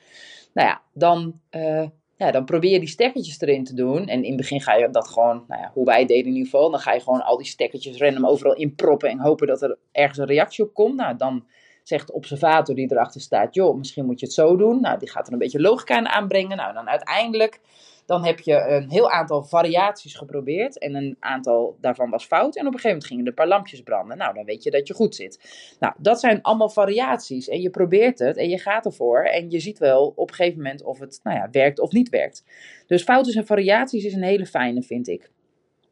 Nou 0.54 0.68
ja, 0.68 0.82
dan 0.94 1.40
uh, 1.52 1.86
ja, 2.20 2.32
dan 2.32 2.46
probeer 2.46 2.72
je 2.72 2.80
die 2.80 2.88
stekkertjes 2.88 3.42
erin 3.42 3.64
te 3.64 3.74
doen. 3.74 4.08
En 4.08 4.24
in 4.24 4.28
het 4.28 4.38
begin 4.38 4.62
ga 4.62 4.76
je 4.76 4.90
dat 4.90 5.08
gewoon, 5.08 5.44
nou 5.48 5.62
ja, 5.62 5.72
hoe 5.74 5.86
wij 5.86 6.06
deden 6.06 6.26
in 6.26 6.34
ieder 6.34 6.50
geval. 6.50 6.70
Dan 6.70 6.80
ga 6.80 6.94
je 6.94 7.00
gewoon 7.00 7.24
al 7.24 7.38
die 7.38 7.46
stekkertjes 7.46 7.98
random 7.98 8.26
overal 8.26 8.56
inproppen 8.56 9.10
en 9.10 9.20
hopen 9.20 9.48
dat 9.48 9.62
er 9.62 9.78
ergens 9.92 10.18
een 10.18 10.26
reactie 10.26 10.64
op 10.64 10.74
komt. 10.74 10.96
Nou, 10.96 11.18
dan 11.18 11.46
zegt 11.84 12.08
de 12.08 12.14
observator 12.14 12.76
die 12.76 12.92
erachter 12.92 13.22
staat, 13.22 13.56
joh, 13.56 13.78
misschien 13.78 14.06
moet 14.06 14.20
je 14.20 14.26
het 14.26 14.36
zo 14.36 14.56
doen. 14.56 14.82
Nou, 14.82 15.00
die 15.00 15.10
gaat 15.10 15.28
er 15.28 15.34
een 15.34 15.40
beetje 15.40 15.62
logica 15.62 15.96
aan 15.96 16.08
aanbrengen. 16.08 16.58
Nou, 16.58 16.74
dan 16.74 16.90
uiteindelijk 16.90 17.60
dan 18.10 18.26
heb 18.26 18.40
je 18.40 18.54
een 18.54 18.90
heel 18.90 19.12
aantal 19.12 19.44
variaties 19.44 20.16
geprobeerd. 20.16 20.78
En 20.78 20.96
een 20.96 21.18
aantal 21.20 21.78
daarvan 21.82 22.10
was 22.10 22.26
fout. 22.26 22.56
En 22.56 22.68
op 22.68 22.74
een 22.74 22.80
gegeven 22.80 22.90
moment 22.90 23.06
gingen 23.06 23.24
er 23.24 23.30
een 23.30 23.36
paar 23.36 23.48
lampjes 23.48 23.82
branden. 23.82 24.18
Nou, 24.18 24.34
dan 24.34 24.46
weet 24.46 24.64
je 24.64 24.72
dat 24.72 24.88
je 24.88 24.94
goed 24.94 25.16
zit. 25.16 25.40
Nou, 25.80 25.94
dat 25.98 26.20
zijn 26.20 26.42
allemaal 26.42 26.70
variaties. 26.70 27.48
En 27.48 27.62
je 27.62 27.70
probeert 27.70 28.20
het 28.20 28.38
en 28.38 28.50
je 28.50 28.58
gaat 28.58 28.86
ervoor. 28.86 29.24
En 29.24 29.50
je 29.50 29.60
ziet 29.60 29.78
wel 29.78 30.14
op 30.16 30.30
een 30.30 30.36
gegeven 30.36 30.58
moment 30.58 30.84
of 30.84 31.00
het 31.00 31.20
nou 31.24 31.38
ja, 31.38 31.50
werkt 31.52 31.80
of 31.80 31.92
niet 31.92 32.10
werkt. 32.10 32.44
Dus 32.88 33.04
fouten 33.04 33.34
en 33.34 33.46
variaties 33.46 34.04
is 34.04 34.14
een 34.14 34.24
hele 34.24 34.46
fijne, 34.46 34.82
vind 34.82 35.08
ik. 35.08 35.30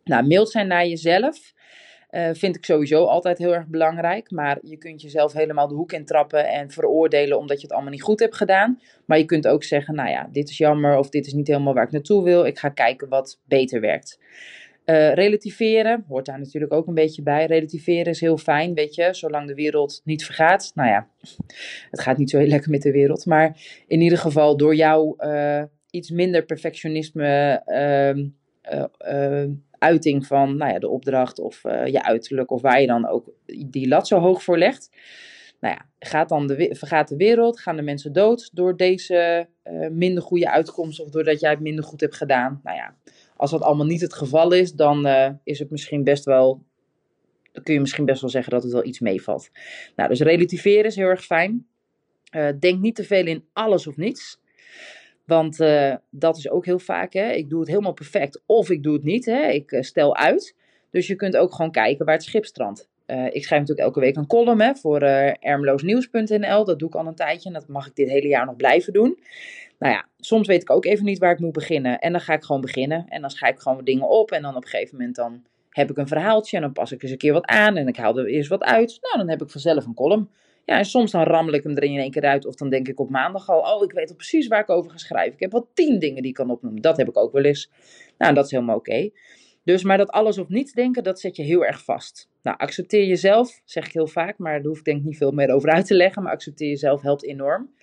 Nou, 0.04 0.28
mailt 0.28 0.50
zijn 0.50 0.68
naar 0.68 0.88
jezelf. 0.88 1.54
Uh, 2.12 2.30
vind 2.34 2.56
ik 2.56 2.66
sowieso 2.66 3.06
altijd 3.06 3.38
heel 3.38 3.54
erg 3.56 3.68
belangrijk. 3.68 4.32
Maar 4.32 4.58
je 4.62 4.78
kunt 4.78 5.02
jezelf 5.02 5.34
helemaal 5.34 5.68
de 5.68 5.76
hoek 5.76 5.92
in 5.92 6.06
trappen 6.06 6.48
en 6.48 6.72
veroordelen 6.72 7.38
omdat 7.38 7.58
je 7.58 7.64
het 7.64 7.72
allemaal 7.72 7.92
niet 7.92 8.02
goed 8.02 8.20
hebt 8.20 8.36
gedaan. 8.36 8.82
Maar 9.06 9.18
je 9.18 9.26
kunt 9.26 9.48
ook 9.48 9.64
zeggen, 9.64 9.96
nou 9.96 10.10
ja, 10.10 10.30
dit 10.32 10.50
is 10.50 10.58
jammer 10.58 10.98
of 10.98 11.10
dit 11.10 11.26
is 11.26 11.34
niet 11.34 11.48
helemaal 11.48 11.74
waar 11.74 11.86
ik 11.86 11.92
naartoe 11.92 12.24
wil. 12.24 12.46
Ik 12.46 12.60
ga 12.60 12.70
kijken 12.70 13.10
wat 13.10 13.42
beter 13.46 13.82
werkt. 13.82 14.20
Uh, 14.86 15.14
relativeren 15.14 16.06
hoort 16.08 16.26
daar 16.26 16.40
natuurlijk 16.40 16.74
ook 16.74 16.88
een 16.88 16.94
beetje 16.94 17.22
bij. 17.22 17.46
Relativeren 17.46 18.12
is 18.12 18.20
heel 18.20 18.38
fijn, 18.38 18.74
weet 18.74 18.96
je, 18.96 19.14
zolang 19.14 19.48
de 19.48 19.54
wereld 19.54 20.02
niet 20.04 20.26
vergaat. 20.26 20.72
Nou 20.76 20.90
ja, 20.90 21.08
het 21.92 22.02
gaat 22.02 22.18
niet 22.18 22.30
zo 22.30 22.38
heel 22.38 22.48
lekker 22.48 22.72
met 22.72 22.82
de 22.82 22.92
wereld. 22.92 23.26
Maar 23.26 23.58
in 23.88 24.02
ieder 24.02 24.18
geval 24.18 24.58
door 24.58 24.76
jou 24.76 25.14
uh, 25.18 25.64
iets 25.90 26.10
minder 26.10 26.46
perfectionisme 26.46 27.62
ehm, 27.66 28.28
uiting 29.80 30.26
van 30.26 30.58
nou 30.58 30.72
ja, 30.72 30.80
de 30.80 30.90
opdracht 30.90 31.40
of 31.40 31.64
uh, 31.64 31.86
je 31.86 32.04
uiterlijk 32.04 32.52
of 32.52 32.62
waar 32.62 32.82
je 32.82 32.88
dan 32.88 33.08
ook 33.08 33.30
die 33.66 33.88
lat 33.88 34.08
zo 34.08 34.20
hoog 34.20 34.44
voor 34.44 34.58
legt. 34.58 34.90
Nou 35.60 35.76
ja, 35.76 35.86
gaat 36.00 36.30
dan 36.30 36.48
de, 36.48 36.76
vergaat 36.78 37.08
de 37.08 37.16
wereld, 37.16 37.60
gaan 37.60 37.76
de 37.76 37.82
mensen 37.82 38.14
dood 38.14 38.50
door 38.54 38.78
deze 38.78 39.48
uh, 39.64 39.90
minder 39.90 40.24
goede 40.24 40.52
uitkomst 40.52 41.00
of 41.00 41.10
doordat 41.10 41.40
jij 41.40 41.50
het 41.50 41.60
minder 41.60 41.84
goed 41.84 42.02
hebt 42.02 42.16
gedaan? 42.16 42.62
Nou 42.64 42.78
ja, 42.78 42.96
als 43.36 43.52
dat 43.52 43.62
allemaal 43.62 43.86
niet 43.86 44.02
het 44.02 44.14
geval 44.14 44.52
is, 44.52 44.74
dan 44.74 45.08
uh, 45.08 45.30
is 45.44 45.60
het 45.60 45.70
misschien 45.70 46.04
best 46.04 46.26
wel, 46.26 46.64
dan 47.52 47.64
kun 47.64 47.74
je 47.74 47.80
misschien 47.80 48.06
best 48.06 48.22
wel 48.22 48.30
zeggen 48.30 48.52
dat 48.52 48.64
het 48.64 48.72
wel 48.72 48.86
iets 48.86 49.00
meevalt. 49.00 49.50
Nou, 49.96 50.10
dus 50.10 50.20
relativeren 50.20 50.86
is 50.86 50.96
heel 50.96 51.08
erg 51.08 51.26
fijn. 51.26 51.68
denk 52.60 52.80
niet 52.80 52.96
te 52.96 53.04
veel 53.04 53.26
in 53.26 53.46
alles 53.54 53.88
of 53.88 53.98
niets. 53.98 54.40
Want 55.28 55.60
uh, 55.60 55.96
dat 56.10 56.38
is 56.38 56.50
ook 56.50 56.66
heel 56.66 56.80
vaak, 56.80 57.14
hè. 57.14 57.32
ik 57.32 57.50
doe 57.50 57.60
het 57.60 57.70
helemaal 57.70 57.94
perfect 57.94 58.42
of 58.46 58.70
ik 58.70 58.84
doe 58.84 58.94
het 58.94 59.04
niet. 59.04 59.26
Hè. 59.26 59.48
Ik 59.48 59.72
uh, 59.72 59.82
stel 59.82 60.16
uit. 60.16 60.56
Dus 60.92 61.08
je 61.08 61.16
kunt 61.16 61.38
ook 61.38 61.54
gewoon 61.54 61.72
kijken 61.72 62.06
waar 62.06 62.16
het 62.16 62.24
schip 62.24 62.46
strandt. 62.46 62.88
Uh, 63.08 63.26
ik 63.26 63.46
schrijf 63.46 63.62
natuurlijk 63.62 63.80
elke 63.80 64.00
week 64.00 64.16
een 64.16 64.28
column 64.28 64.62
hè, 64.62 64.76
voor 64.76 65.02
ermeloosnieuws.nl. 65.02 66.66
Dat 66.66 66.80
doe 66.80 66.88
ik 66.88 66.96
al 66.96 67.08
een 67.08 67.16
tijdje 67.16 67.48
en 67.50 67.54
dat 67.54 67.68
mag 67.68 67.88
ik 67.88 67.96
dit 67.96 68.10
hele 68.10 68.28
jaar 68.28 68.46
nog 68.46 68.56
blijven 68.56 68.94
doen. 68.94 69.20
Nou 69.80 69.94
ja, 69.94 70.08
soms 70.20 70.48
weet 70.48 70.62
ik 70.62 70.70
ook 70.70 70.86
even 70.86 71.06
niet 71.06 71.18
waar 71.18 71.32
ik 71.32 71.40
moet 71.40 71.52
beginnen. 71.52 72.00
En 72.00 72.12
dan 72.12 72.22
ga 72.22 72.34
ik 72.34 72.44
gewoon 72.44 72.62
beginnen. 72.62 73.06
En 73.08 73.22
dan 73.22 73.30
schrijf 73.30 73.56
ik 73.56 73.62
gewoon 73.62 73.84
dingen 73.84 74.10
op. 74.10 74.32
En 74.32 74.42
dan 74.42 74.56
op 74.56 74.64
een 74.64 74.70
gegeven 74.70 74.98
moment 74.98 75.16
dan 75.16 75.44
heb 75.70 75.90
ik 75.90 75.98
een 75.98 76.08
verhaaltje. 76.08 76.56
En 76.56 76.62
dan 76.62 76.72
pas 76.72 76.92
ik 76.92 77.02
eens 77.02 77.12
een 77.12 77.18
keer 77.18 77.34
wat 77.34 77.46
aan. 77.46 77.78
En 77.78 77.88
ik 77.88 77.98
haal 77.98 78.18
er 78.18 78.28
eerst 78.28 78.50
wat 78.50 78.64
uit. 78.64 78.98
Nou, 79.02 79.18
dan 79.18 79.30
heb 79.30 79.42
ik 79.42 79.50
vanzelf 79.50 79.86
een 79.86 79.94
column. 79.94 80.30
Ja, 80.68 80.78
en 80.78 80.86
soms 80.86 81.12
dan 81.12 81.24
rammel 81.24 81.54
ik 81.54 81.64
hem 81.64 81.76
er 81.76 81.84
in 81.84 81.98
één 81.98 82.12
keer 82.12 82.24
uit. 82.24 82.46
Of 82.46 82.56
dan 82.56 82.70
denk 82.70 82.88
ik 82.88 83.00
op 83.00 83.10
maandag 83.10 83.50
al, 83.50 83.76
oh, 83.76 83.84
ik 83.84 83.92
weet 83.92 84.10
al 84.10 84.16
precies 84.16 84.48
waar 84.48 84.62
ik 84.62 84.70
over 84.70 84.92
ga 84.92 84.98
schrijven. 84.98 85.34
Ik 85.34 85.40
heb 85.40 85.52
wel 85.52 85.70
tien 85.74 86.00
dingen 86.00 86.22
die 86.22 86.32
ik 86.32 86.38
kan 86.38 86.50
opnoemen. 86.50 86.82
Dat 86.82 86.98
heb 86.98 87.08
ik 87.08 87.18
ook 87.18 87.32
wel 87.32 87.44
eens. 87.44 87.72
Nou, 88.18 88.34
dat 88.34 88.46
is 88.46 88.52
helemaal 88.52 88.76
oké. 88.76 89.10
Dus, 89.64 89.84
maar 89.84 89.98
dat 89.98 90.10
alles 90.10 90.38
of 90.38 90.48
niets 90.48 90.74
denken, 90.74 91.04
dat 91.04 91.20
zet 91.20 91.36
je 91.36 91.44
heel 91.44 91.66
erg 91.66 91.84
vast. 91.84 92.30
Nou, 92.42 92.58
accepteer 92.58 93.06
jezelf, 93.06 93.62
zeg 93.66 93.86
ik 93.86 93.94
heel 93.94 94.08
vaak, 94.08 94.38
maar 94.38 94.54
daar 94.54 94.68
hoef 94.68 94.78
ik 94.78 94.84
denk 94.84 94.98
ik 94.98 95.04
niet 95.04 95.18
veel 95.18 95.32
meer 95.32 95.54
over 95.54 95.70
uit 95.70 95.86
te 95.86 95.96
leggen. 95.96 96.24
Maar 96.24 96.32
accepteer 96.32 96.70
jezelf 96.70 97.02
helpt 97.02 97.26
enorm. 97.26 97.74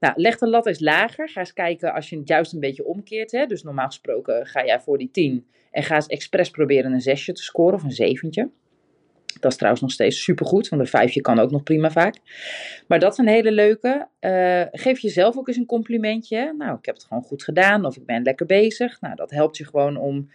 Nou, 0.00 0.12
leg 0.16 0.38
de 0.38 0.48
lat 0.48 0.66
eens 0.66 0.80
lager. 0.80 1.28
Ga 1.28 1.40
eens 1.40 1.52
kijken 1.52 1.94
als 1.94 2.08
je 2.08 2.16
het 2.18 2.28
juist 2.28 2.52
een 2.52 2.60
beetje 2.60 2.84
omkeert. 2.84 3.30
Hè? 3.30 3.46
Dus 3.46 3.62
normaal 3.62 3.86
gesproken 3.86 4.46
ga 4.46 4.64
jij 4.64 4.80
voor 4.80 4.98
die 4.98 5.10
10 5.10 5.46
en 5.70 5.82
ga 5.82 5.94
eens 5.94 6.06
expres 6.06 6.50
proberen 6.50 6.92
een 6.92 7.00
zesje 7.00 7.32
te 7.32 7.42
scoren 7.42 7.74
of 7.74 7.82
een 7.82 7.90
zeventje. 7.90 8.50
Dat 9.40 9.50
is 9.50 9.56
trouwens 9.56 9.82
nog 9.82 9.92
steeds 9.92 10.22
supergoed, 10.22 10.68
want 10.68 10.82
een 10.82 10.88
vijfje 10.88 11.20
kan 11.20 11.38
ook 11.38 11.50
nog 11.50 11.62
prima 11.62 11.90
vaak. 11.90 12.14
Maar 12.86 12.98
dat 12.98 13.12
is 13.12 13.18
een 13.18 13.28
hele 13.28 13.52
leuke. 13.52 14.08
Uh, 14.20 14.62
geef 14.72 14.98
jezelf 14.98 15.36
ook 15.36 15.48
eens 15.48 15.56
een 15.56 15.66
complimentje. 15.66 16.54
Nou, 16.58 16.78
ik 16.78 16.86
heb 16.86 16.94
het 16.94 17.04
gewoon 17.04 17.22
goed 17.22 17.42
gedaan 17.42 17.84
of 17.84 17.96
ik 17.96 18.06
ben 18.06 18.22
lekker 18.22 18.46
bezig. 18.46 19.00
Nou, 19.00 19.14
dat 19.14 19.30
helpt 19.30 19.56
je 19.56 19.64
gewoon 19.64 19.96
om 19.96 20.30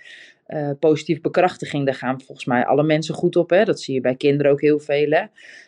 uh, 0.48 0.70
positieve 0.80 1.22
bekrachtiging. 1.22 1.86
Daar 1.86 1.96
gaan 1.96 2.22
volgens 2.22 2.46
mij 2.46 2.66
alle 2.66 2.84
mensen 2.84 3.16
goed 3.16 3.36
op. 3.36 3.50
Hè? 3.50 3.63
Dat 3.63 3.82
zie 3.82 3.94
je 3.94 4.02
bij 4.02 4.16
kinderen 4.16 4.52
ook 4.52 4.62
heel 4.62 4.80
veel. 4.80 5.10
Hè? 5.10 5.24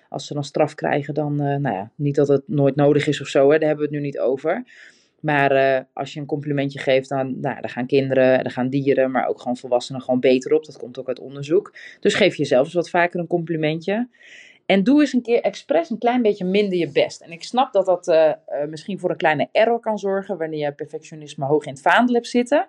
Als 0.10 0.28
ze 0.28 0.34
dan 0.34 0.44
straf 0.44 0.76
krijgen, 0.76 1.14
dan, 1.14 1.32
uh, 1.32 1.56
nou 1.56 1.76
ja, 1.76 1.92
niet 1.96 2.16
dat 2.16 2.28
het 2.28 2.44
nooit 2.46 2.76
nodig 2.76 3.08
is 3.08 3.22
of 3.22 3.28
zo, 3.28 3.52
hè? 3.52 3.58
daar 3.58 3.68
hebben 3.68 3.86
we 3.86 3.96
het 3.96 4.02
nu 4.02 4.08
niet 4.08 4.20
over. 4.20 4.64
Maar 5.26 5.56
uh, 5.56 5.80
als 5.94 6.14
je 6.14 6.20
een 6.20 6.26
complimentje 6.26 6.80
geeft, 6.80 7.10
dan, 7.10 7.40
nou, 7.40 7.62
dan 7.62 7.70
gaan 7.70 7.86
kinderen, 7.86 8.44
dan 8.44 8.52
gaan 8.52 8.70
dieren, 8.70 9.12
maar 9.12 9.28
ook 9.28 9.40
gewoon 9.40 9.58
volwassenen 9.58 10.02
gewoon 10.02 10.20
beter 10.20 10.54
op. 10.54 10.66
Dat 10.66 10.78
komt 10.78 11.00
ook 11.00 11.08
uit 11.08 11.20
onderzoek. 11.20 11.74
Dus 12.00 12.14
geef 12.14 12.36
jezelf 12.36 12.66
eens 12.66 12.74
wat 12.74 12.90
vaker 12.90 13.20
een 13.20 13.28
complimentje. 13.28 14.08
En 14.66 14.84
doe 14.84 15.02
eens 15.02 15.14
een 15.14 15.22
keer 15.22 15.42
expres 15.42 15.90
een 15.90 15.98
klein 15.98 16.22
beetje 16.22 16.46
minder 16.46 16.78
je 16.78 16.92
best. 16.92 17.22
En 17.22 17.32
ik 17.32 17.44
snap 17.44 17.74
dat 17.74 17.86
dat 17.86 18.08
uh, 18.08 18.16
uh, 18.16 18.68
misschien 18.70 19.00
voor 19.00 19.10
een 19.10 19.18
kleine 19.18 19.50
error 19.52 19.80
kan 19.80 20.00
zorgen 20.00 20.38
wanneer 20.38 20.60
je 20.60 20.72
perfectionisme 20.72 21.46
hoog 21.46 21.66
in 21.66 21.72
het 21.72 21.82
vaandel 21.82 22.16
hebt 22.16 22.28
zitten. 22.28 22.68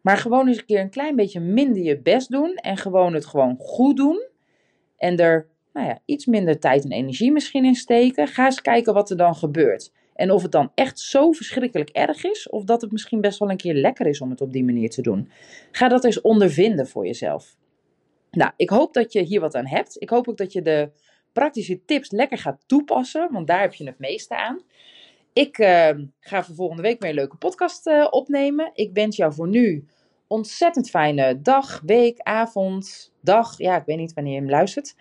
Maar 0.00 0.16
gewoon 0.16 0.48
eens 0.48 0.58
een 0.58 0.64
keer 0.64 0.80
een 0.80 0.90
klein 0.90 1.16
beetje 1.16 1.40
minder 1.40 1.82
je 1.82 1.98
best 1.98 2.30
doen 2.30 2.54
en 2.54 2.76
gewoon 2.76 3.14
het 3.14 3.26
gewoon 3.26 3.56
goed 3.58 3.96
doen. 3.96 4.26
En 4.96 5.16
er 5.16 5.46
nou 5.72 5.86
ja, 5.86 5.98
iets 6.04 6.26
minder 6.26 6.58
tijd 6.58 6.84
en 6.84 6.92
energie 6.92 7.32
misschien 7.32 7.64
in 7.64 7.74
steken. 7.74 8.26
Ga 8.28 8.44
eens 8.44 8.62
kijken 8.62 8.94
wat 8.94 9.10
er 9.10 9.16
dan 9.16 9.34
gebeurt. 9.34 9.92
En 10.14 10.30
of 10.30 10.42
het 10.42 10.52
dan 10.52 10.72
echt 10.74 11.00
zo 11.00 11.32
verschrikkelijk 11.32 11.90
erg 11.90 12.24
is, 12.24 12.48
of 12.48 12.64
dat 12.64 12.80
het 12.80 12.92
misschien 12.92 13.20
best 13.20 13.38
wel 13.38 13.50
een 13.50 13.56
keer 13.56 13.74
lekker 13.74 14.06
is 14.06 14.20
om 14.20 14.30
het 14.30 14.40
op 14.40 14.52
die 14.52 14.64
manier 14.64 14.90
te 14.90 15.02
doen. 15.02 15.30
Ga 15.70 15.88
dat 15.88 16.04
eens 16.04 16.20
ondervinden 16.20 16.88
voor 16.88 17.06
jezelf. 17.06 17.56
Nou, 18.30 18.52
ik 18.56 18.70
hoop 18.70 18.94
dat 18.94 19.12
je 19.12 19.22
hier 19.22 19.40
wat 19.40 19.54
aan 19.54 19.66
hebt. 19.66 19.96
Ik 19.98 20.10
hoop 20.10 20.28
ook 20.28 20.36
dat 20.36 20.52
je 20.52 20.62
de 20.62 20.90
praktische 21.32 21.84
tips 21.84 22.10
lekker 22.10 22.38
gaat 22.38 22.64
toepassen, 22.66 23.32
want 23.32 23.46
daar 23.46 23.60
heb 23.60 23.74
je 23.74 23.86
het 23.86 23.98
meeste 23.98 24.36
aan. 24.36 24.62
Ik 25.32 25.58
uh, 25.58 25.90
ga 26.20 26.44
voor 26.44 26.54
volgende 26.54 26.82
week 26.82 27.00
weer 27.00 27.10
een 27.10 27.16
leuke 27.16 27.36
podcast 27.36 27.86
uh, 27.86 28.06
opnemen. 28.10 28.70
Ik 28.74 28.90
wens 28.92 29.16
jou 29.16 29.32
voor 29.32 29.48
nu 29.48 29.86
ontzettend 30.26 30.90
fijne 30.90 31.40
dag, 31.40 31.80
week, 31.86 32.20
avond, 32.20 33.12
dag. 33.20 33.58
Ja, 33.58 33.76
ik 33.76 33.84
weet 33.84 33.96
niet 33.96 34.12
wanneer 34.12 34.32
je 34.32 34.38
hem 34.40 34.50
luistert. 34.50 34.94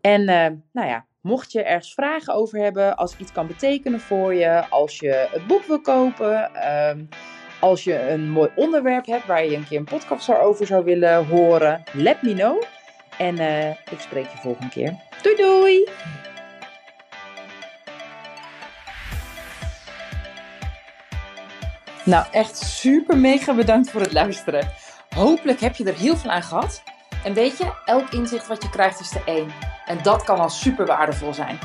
En 0.00 0.20
uh, 0.20 0.46
nou 0.72 0.88
ja, 0.88 1.06
mocht 1.20 1.52
je 1.52 1.62
ergens 1.62 1.94
vragen 1.94 2.34
over 2.34 2.58
hebben, 2.58 2.96
als 2.96 3.16
iets 3.16 3.32
kan 3.32 3.46
betekenen 3.46 4.00
voor 4.00 4.34
je, 4.34 4.68
als 4.68 4.98
je 4.98 5.28
het 5.30 5.46
boek 5.46 5.64
wil 5.64 5.80
kopen, 5.80 6.50
um, 6.88 7.08
als 7.60 7.84
je 7.84 8.08
een 8.08 8.30
mooi 8.30 8.50
onderwerp 8.54 9.06
hebt 9.06 9.26
waar 9.26 9.44
je 9.44 9.56
een 9.56 9.66
keer 9.68 9.78
een 9.78 9.84
podcast 9.84 10.34
over 10.34 10.66
zou 10.66 10.84
willen 10.84 11.26
horen, 11.26 11.82
let 11.92 12.22
me 12.22 12.34
know. 12.34 12.62
En 13.18 13.36
uh, 13.40 13.68
ik 13.70 13.98
spreek 13.98 14.26
je 14.30 14.38
volgende 14.38 14.70
keer. 14.70 14.96
Doei 15.22 15.36
doei! 15.36 15.88
Nou, 22.04 22.26
echt 22.30 22.56
super 22.56 23.18
mega 23.18 23.54
bedankt 23.54 23.90
voor 23.90 24.00
het 24.00 24.12
luisteren. 24.12 24.68
Hopelijk 25.16 25.60
heb 25.60 25.76
je 25.76 25.84
er 25.84 25.98
heel 25.98 26.16
veel 26.16 26.30
aan 26.30 26.42
gehad. 26.42 26.82
En 27.24 27.34
weet 27.34 27.58
je, 27.58 27.72
elk 27.84 28.10
inzicht 28.10 28.46
wat 28.46 28.62
je 28.62 28.70
krijgt 28.70 29.00
is 29.00 29.10
de 29.10 29.22
één. 29.24 29.67
En 29.88 29.98
dat 30.02 30.24
kan 30.24 30.38
al 30.38 30.50
super 30.50 30.86
waardevol 30.86 31.34
zijn. 31.34 31.58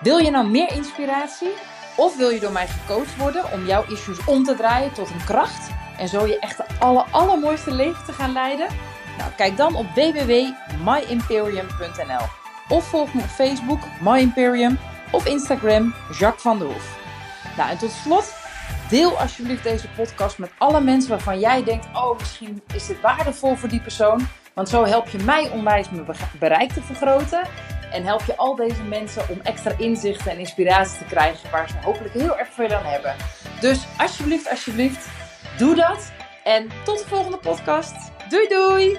Wil 0.00 0.18
je 0.18 0.30
nou 0.30 0.48
meer 0.48 0.72
inspiratie? 0.72 1.50
Of 1.96 2.16
wil 2.16 2.28
je 2.28 2.40
door 2.40 2.52
mij 2.52 2.66
gecoacht 2.66 3.16
worden 3.16 3.52
om 3.52 3.66
jouw 3.66 3.84
issues 3.88 4.24
om 4.24 4.44
te 4.44 4.54
draaien 4.54 4.92
tot 4.92 5.10
een 5.10 5.24
kracht? 5.24 5.70
En 5.98 6.08
zo 6.08 6.26
je 6.26 6.38
echt 6.38 6.56
de 6.56 6.64
aller, 6.78 7.04
allermooiste 7.10 7.70
leven 7.70 8.04
te 8.04 8.12
gaan 8.12 8.32
leiden? 8.32 8.66
Nou, 9.18 9.30
kijk 9.36 9.56
dan 9.56 9.74
op 9.74 9.86
www.myimperium.nl 9.94 12.26
Of 12.68 12.84
volg 12.84 13.14
me 13.14 13.20
op 13.20 13.28
Facebook, 13.28 13.80
My 14.00 14.18
Imperium, 14.18 14.78
of 15.10 15.26
Instagram, 15.26 15.94
Jacques 16.18 16.42
van 16.42 16.58
der 16.58 16.66
Hoef. 16.66 16.98
Nou, 17.56 17.70
en 17.70 17.78
tot 17.78 17.90
slot, 17.90 18.34
deel 18.88 19.18
alsjeblieft 19.18 19.62
deze 19.62 19.88
podcast 19.88 20.38
met 20.38 20.50
alle 20.58 20.80
mensen 20.80 21.10
waarvan 21.10 21.38
jij 21.38 21.64
denkt: 21.64 21.86
oh, 21.92 22.18
misschien 22.18 22.62
is 22.74 22.86
dit 22.86 23.00
waardevol 23.00 23.54
voor 23.54 23.68
die 23.68 23.80
persoon. 23.80 24.28
Want 24.56 24.68
zo 24.68 24.84
help 24.84 25.08
je 25.08 25.18
mij 25.18 25.50
onwijs 25.50 25.90
mijn 25.90 26.06
bereik 26.38 26.72
te 26.72 26.82
vergroten. 26.82 27.42
En 27.92 28.04
help 28.04 28.22
je 28.22 28.36
al 28.36 28.54
deze 28.54 28.82
mensen 28.82 29.28
om 29.28 29.40
extra 29.42 29.72
inzichten 29.78 30.30
en 30.30 30.38
inspiratie 30.38 30.98
te 30.98 31.04
krijgen 31.04 31.50
waar 31.50 31.68
ze 31.68 31.74
hopelijk 31.82 32.14
heel 32.14 32.38
erg 32.38 32.48
veel 32.52 32.74
aan 32.74 32.84
hebben. 32.84 33.14
Dus 33.60 33.86
alsjeblieft, 33.98 34.50
alsjeblieft, 34.50 35.08
doe 35.58 35.74
dat. 35.74 36.12
En 36.44 36.68
tot 36.84 36.98
de 36.98 37.04
volgende 37.08 37.38
podcast. 37.38 37.94
Doei 38.28 38.48
doei! 38.48 38.98